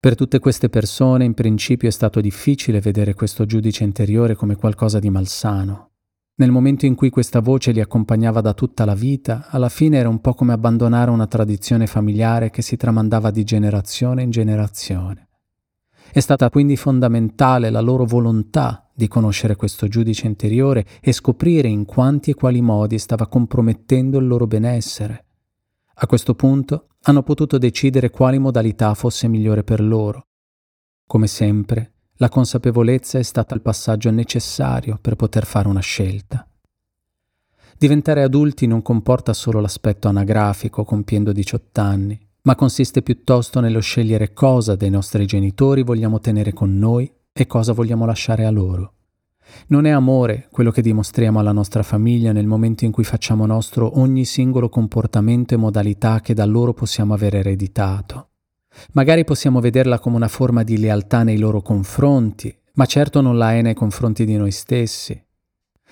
Per 0.00 0.14
tutte 0.14 0.38
queste 0.38 0.70
persone 0.70 1.26
in 1.26 1.34
principio 1.34 1.86
è 1.86 1.92
stato 1.92 2.22
difficile 2.22 2.80
vedere 2.80 3.12
questo 3.12 3.44
giudice 3.44 3.84
interiore 3.84 4.34
come 4.34 4.56
qualcosa 4.56 4.98
di 4.98 5.10
malsano. 5.10 5.90
Nel 6.36 6.50
momento 6.50 6.86
in 6.86 6.94
cui 6.94 7.10
questa 7.10 7.40
voce 7.40 7.72
li 7.72 7.80
accompagnava 7.82 8.40
da 8.40 8.54
tutta 8.54 8.86
la 8.86 8.94
vita, 8.94 9.48
alla 9.50 9.68
fine 9.68 9.98
era 9.98 10.08
un 10.08 10.22
po' 10.22 10.32
come 10.32 10.54
abbandonare 10.54 11.10
una 11.10 11.26
tradizione 11.26 11.86
familiare 11.86 12.48
che 12.48 12.62
si 12.62 12.78
tramandava 12.78 13.30
di 13.30 13.44
generazione 13.44 14.22
in 14.22 14.30
generazione. 14.30 15.26
È 16.12 16.18
stata 16.18 16.50
quindi 16.50 16.76
fondamentale 16.76 17.70
la 17.70 17.80
loro 17.80 18.04
volontà 18.04 18.88
di 18.92 19.06
conoscere 19.06 19.54
questo 19.54 19.86
giudice 19.86 20.26
interiore 20.26 20.84
e 21.00 21.12
scoprire 21.12 21.68
in 21.68 21.84
quanti 21.84 22.30
e 22.30 22.34
quali 22.34 22.60
modi 22.60 22.98
stava 22.98 23.28
compromettendo 23.28 24.18
il 24.18 24.26
loro 24.26 24.46
benessere. 24.46 25.24
A 25.94 26.06
questo 26.06 26.34
punto 26.34 26.88
hanno 27.02 27.22
potuto 27.22 27.58
decidere 27.58 28.10
quali 28.10 28.38
modalità 28.38 28.92
fosse 28.94 29.28
migliore 29.28 29.62
per 29.62 29.80
loro. 29.80 30.26
Come 31.06 31.28
sempre, 31.28 31.92
la 32.16 32.28
consapevolezza 32.28 33.18
è 33.18 33.22
stata 33.22 33.54
il 33.54 33.62
passaggio 33.62 34.10
necessario 34.10 34.98
per 35.00 35.14
poter 35.14 35.46
fare 35.46 35.68
una 35.68 35.80
scelta. 35.80 36.46
Diventare 37.78 38.22
adulti 38.22 38.66
non 38.66 38.82
comporta 38.82 39.32
solo 39.32 39.60
l'aspetto 39.60 40.08
anagrafico 40.08 40.84
compiendo 40.84 41.32
18 41.32 41.80
anni, 41.80 42.28
ma 42.42 42.54
consiste 42.54 43.02
piuttosto 43.02 43.60
nello 43.60 43.80
scegliere 43.80 44.32
cosa 44.32 44.76
dei 44.76 44.90
nostri 44.90 45.26
genitori 45.26 45.82
vogliamo 45.82 46.20
tenere 46.20 46.52
con 46.52 46.78
noi 46.78 47.10
e 47.32 47.46
cosa 47.46 47.72
vogliamo 47.72 48.06
lasciare 48.06 48.44
a 48.44 48.50
loro. 48.50 48.94
Non 49.68 49.84
è 49.84 49.90
amore 49.90 50.48
quello 50.50 50.70
che 50.70 50.82
dimostriamo 50.82 51.38
alla 51.38 51.52
nostra 51.52 51.82
famiglia 51.82 52.32
nel 52.32 52.46
momento 52.46 52.84
in 52.84 52.92
cui 52.92 53.04
facciamo 53.04 53.46
nostro 53.46 53.98
ogni 53.98 54.24
singolo 54.24 54.68
comportamento 54.68 55.54
e 55.54 55.58
modalità 55.58 56.20
che 56.20 56.34
da 56.34 56.44
loro 56.44 56.72
possiamo 56.72 57.14
aver 57.14 57.36
ereditato. 57.36 58.28
Magari 58.92 59.24
possiamo 59.24 59.60
vederla 59.60 59.98
come 59.98 60.16
una 60.16 60.28
forma 60.28 60.62
di 60.62 60.78
lealtà 60.78 61.24
nei 61.24 61.38
loro 61.38 61.60
confronti, 61.60 62.56
ma 62.74 62.86
certo 62.86 63.20
non 63.20 63.36
la 63.36 63.54
è 63.54 63.62
nei 63.62 63.74
confronti 63.74 64.24
di 64.24 64.36
noi 64.36 64.52
stessi. 64.52 65.20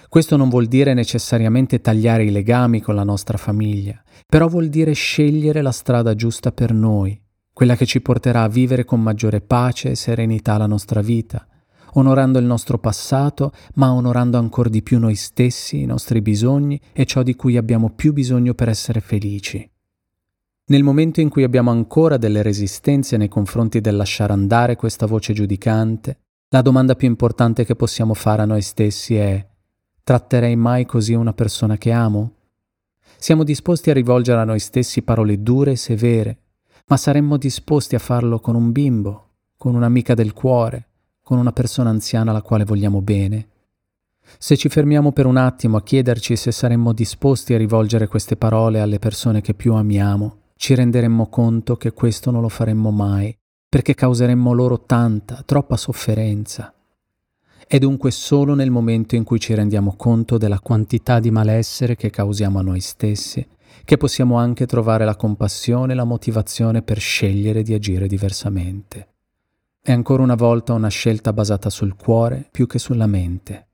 Questo 0.09 0.38
non 0.38 0.48
vuol 0.48 0.66
dire 0.66 0.94
necessariamente 0.94 1.82
tagliare 1.82 2.24
i 2.24 2.30
legami 2.30 2.80
con 2.80 2.94
la 2.94 3.04
nostra 3.04 3.36
famiglia, 3.36 4.02
però 4.26 4.48
vuol 4.48 4.68
dire 4.68 4.92
scegliere 4.92 5.61
la 5.61 5.70
strada 5.70 6.14
giusta 6.14 6.50
per 6.50 6.72
noi, 6.72 7.20
quella 7.52 7.76
che 7.76 7.84
ci 7.84 8.00
porterà 8.00 8.42
a 8.42 8.48
vivere 8.48 8.86
con 8.86 9.02
maggiore 9.02 9.42
pace 9.42 9.90
e 9.90 9.96
serenità 9.96 10.56
la 10.56 10.66
nostra 10.66 11.02
vita, 11.02 11.46
onorando 11.92 12.38
il 12.38 12.46
nostro 12.46 12.78
passato, 12.78 13.52
ma 13.74 13.92
onorando 13.92 14.38
ancora 14.38 14.70
di 14.70 14.82
più 14.82 14.98
noi 14.98 15.14
stessi, 15.14 15.82
i 15.82 15.86
nostri 15.86 16.22
bisogni 16.22 16.80
e 16.94 17.04
ciò 17.04 17.22
di 17.22 17.36
cui 17.36 17.59
abbiamo 17.59 17.90
più 17.90 18.14
bisogno 18.14 18.54
per 18.54 18.70
essere 18.70 19.00
felici. 19.00 19.70
Nel 20.68 20.82
momento 20.82 21.20
in 21.20 21.28
cui 21.28 21.42
abbiamo 21.42 21.70
ancora 21.70 22.16
delle 22.16 22.40
resistenze 22.40 23.18
nei 23.18 23.28
confronti 23.28 23.82
del 23.82 23.96
lasciare 23.96 24.32
andare 24.32 24.76
questa 24.76 25.04
voce 25.04 25.34
giudicante, 25.34 26.20
la 26.48 26.62
domanda 26.62 26.94
più 26.94 27.09
importante 27.09 27.66
che 27.66 27.76
possiamo 27.76 28.14
fare 28.14 28.40
a 28.40 28.46
noi 28.46 28.62
stessi 28.62 29.16
è 29.16 29.46
tratterei 30.09 30.56
mai 30.56 30.86
così 30.86 31.12
una 31.12 31.34
persona 31.34 31.76
che 31.76 31.92
amo? 31.92 32.32
Siamo 33.18 33.44
disposti 33.44 33.90
a 33.90 33.92
rivolgere 33.92 34.40
a 34.40 34.44
noi 34.44 34.59
stessi 34.59 35.02
parole 35.02 35.42
dure 35.42 35.72
e 35.72 35.76
severe, 35.76 36.38
ma 36.86 36.96
saremmo 36.96 37.36
disposti 37.36 37.94
a 37.94 37.98
farlo 37.98 38.40
con 38.40 38.54
un 38.54 38.72
bimbo, 38.72 39.32
con 39.59 39.74
un'amica 39.74 40.14
del 40.14 40.32
cuore, 40.32 40.86
con 41.22 41.36
una 41.36 41.52
persona 41.52 41.90
anziana 41.90 42.30
alla 42.30 42.40
quale 42.40 42.64
vogliamo 42.64 43.02
bene. 43.02 43.48
Se 44.38 44.56
ci 44.56 44.70
fermiamo 44.70 45.12
per 45.12 45.26
un 45.26 45.36
attimo 45.36 45.76
a 45.76 45.82
chiederci 45.82 46.36
se 46.36 46.52
saremmo 46.52 46.94
disposti 46.94 47.52
a 47.52 47.59
rivolgere 47.59 48.06
queste 48.06 48.38
parole 48.38 48.80
alle 48.80 48.98
persone 48.98 49.42
che 49.42 49.52
più 49.52 49.74
amiamo, 49.74 50.36
ci 50.56 50.74
renderemmo 50.74 51.26
conto 51.26 51.76
che 51.76 51.92
questo 51.92 52.30
non 52.30 52.40
lo 52.40 52.48
faremmo 52.48 52.90
mai, 52.90 53.36
perché 53.68 53.92
causeremmo 53.92 54.54
loro 54.54 54.80
tanta, 54.86 55.42
troppa 55.44 55.76
sofferenza. 55.76 56.72
È 57.69 57.79
dunque 57.79 58.11
solo 58.11 58.55
nel 58.55 58.71
momento 58.71 59.14
in 59.14 59.25
cui 59.25 59.39
ci 59.39 59.53
rendiamo 59.53 59.95
conto 59.95 60.39
della 60.39 60.59
quantità 60.59 61.21
di 61.21 61.31
malessere 61.31 61.97
che 61.97 62.09
causiamo 62.09 62.59
a 62.59 62.62
noi 62.62 62.81
stessi 62.81 63.47
che 63.85 63.99
possiamo 63.99 64.37
anche 64.37 64.66
trovare 64.66 65.05
la 65.05 65.16
compassione 65.16 65.93
e 65.93 65.97
la 65.97 66.05
motivazione 66.05 66.81
per 66.81 66.99
scegliere 66.99 67.62
di 67.62 67.75
agire 67.75 68.07
diversamente. 68.07 69.09
È 69.83 69.93
ancora 69.93 70.23
una 70.23 70.35
volta 70.35 70.73
una 70.73 70.89
scelta 70.89 71.35
basata 71.35 71.69
sul 71.69 71.95
cuore 71.95 72.49
più 72.51 72.66
che 72.66 72.79
sulla 72.79 73.07
mente. 73.07 73.66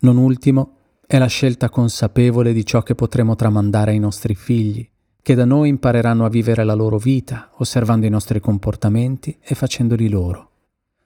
Non 0.00 0.18
ultimo, 0.18 0.72
è 1.06 1.18
la 1.18 1.26
scelta 1.26 1.70
consapevole 1.70 2.52
di 2.52 2.66
ciò 2.66 2.82
che 2.82 2.94
potremo 2.94 3.34
tramandare 3.34 3.92
ai 3.92 3.98
nostri 3.98 4.34
figli, 4.34 4.86
che 5.22 5.34
da 5.34 5.44
noi 5.44 5.70
impareranno 5.70 6.26
a 6.26 6.30
vivere 6.30 6.64
la 6.64 6.74
loro 6.74 6.98
vita, 6.98 7.50
osservando 7.56 8.04
i 8.04 8.10
nostri 8.10 8.40
comportamenti 8.40 9.38
e 9.40 9.54
facendoli 9.54 10.08
loro. 10.10 10.50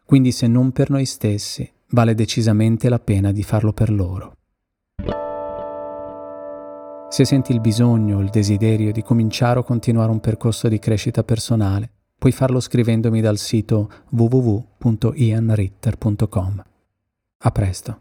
Quindi 0.04 0.32
se 0.32 0.48
non 0.48 0.72
per 0.72 0.90
noi 0.90 1.04
stessi, 1.06 1.70
vale 1.90 2.14
decisamente 2.14 2.88
la 2.88 2.98
pena 2.98 3.30
di 3.32 3.42
farlo 3.42 3.72
per 3.72 3.90
loro. 3.90 4.36
Se 7.08 7.24
senti 7.24 7.52
il 7.52 7.60
bisogno 7.60 8.18
o 8.18 8.20
il 8.20 8.30
desiderio 8.30 8.92
di 8.92 9.02
cominciare 9.02 9.58
o 9.58 9.64
continuare 9.64 10.12
un 10.12 10.20
percorso 10.20 10.68
di 10.68 10.78
crescita 10.78 11.24
personale, 11.24 11.90
puoi 12.16 12.30
farlo 12.30 12.60
scrivendomi 12.60 13.20
dal 13.20 13.38
sito 13.38 13.90
www.ianritter.com. 14.10 16.64
A 17.42 17.50
presto. 17.50 18.00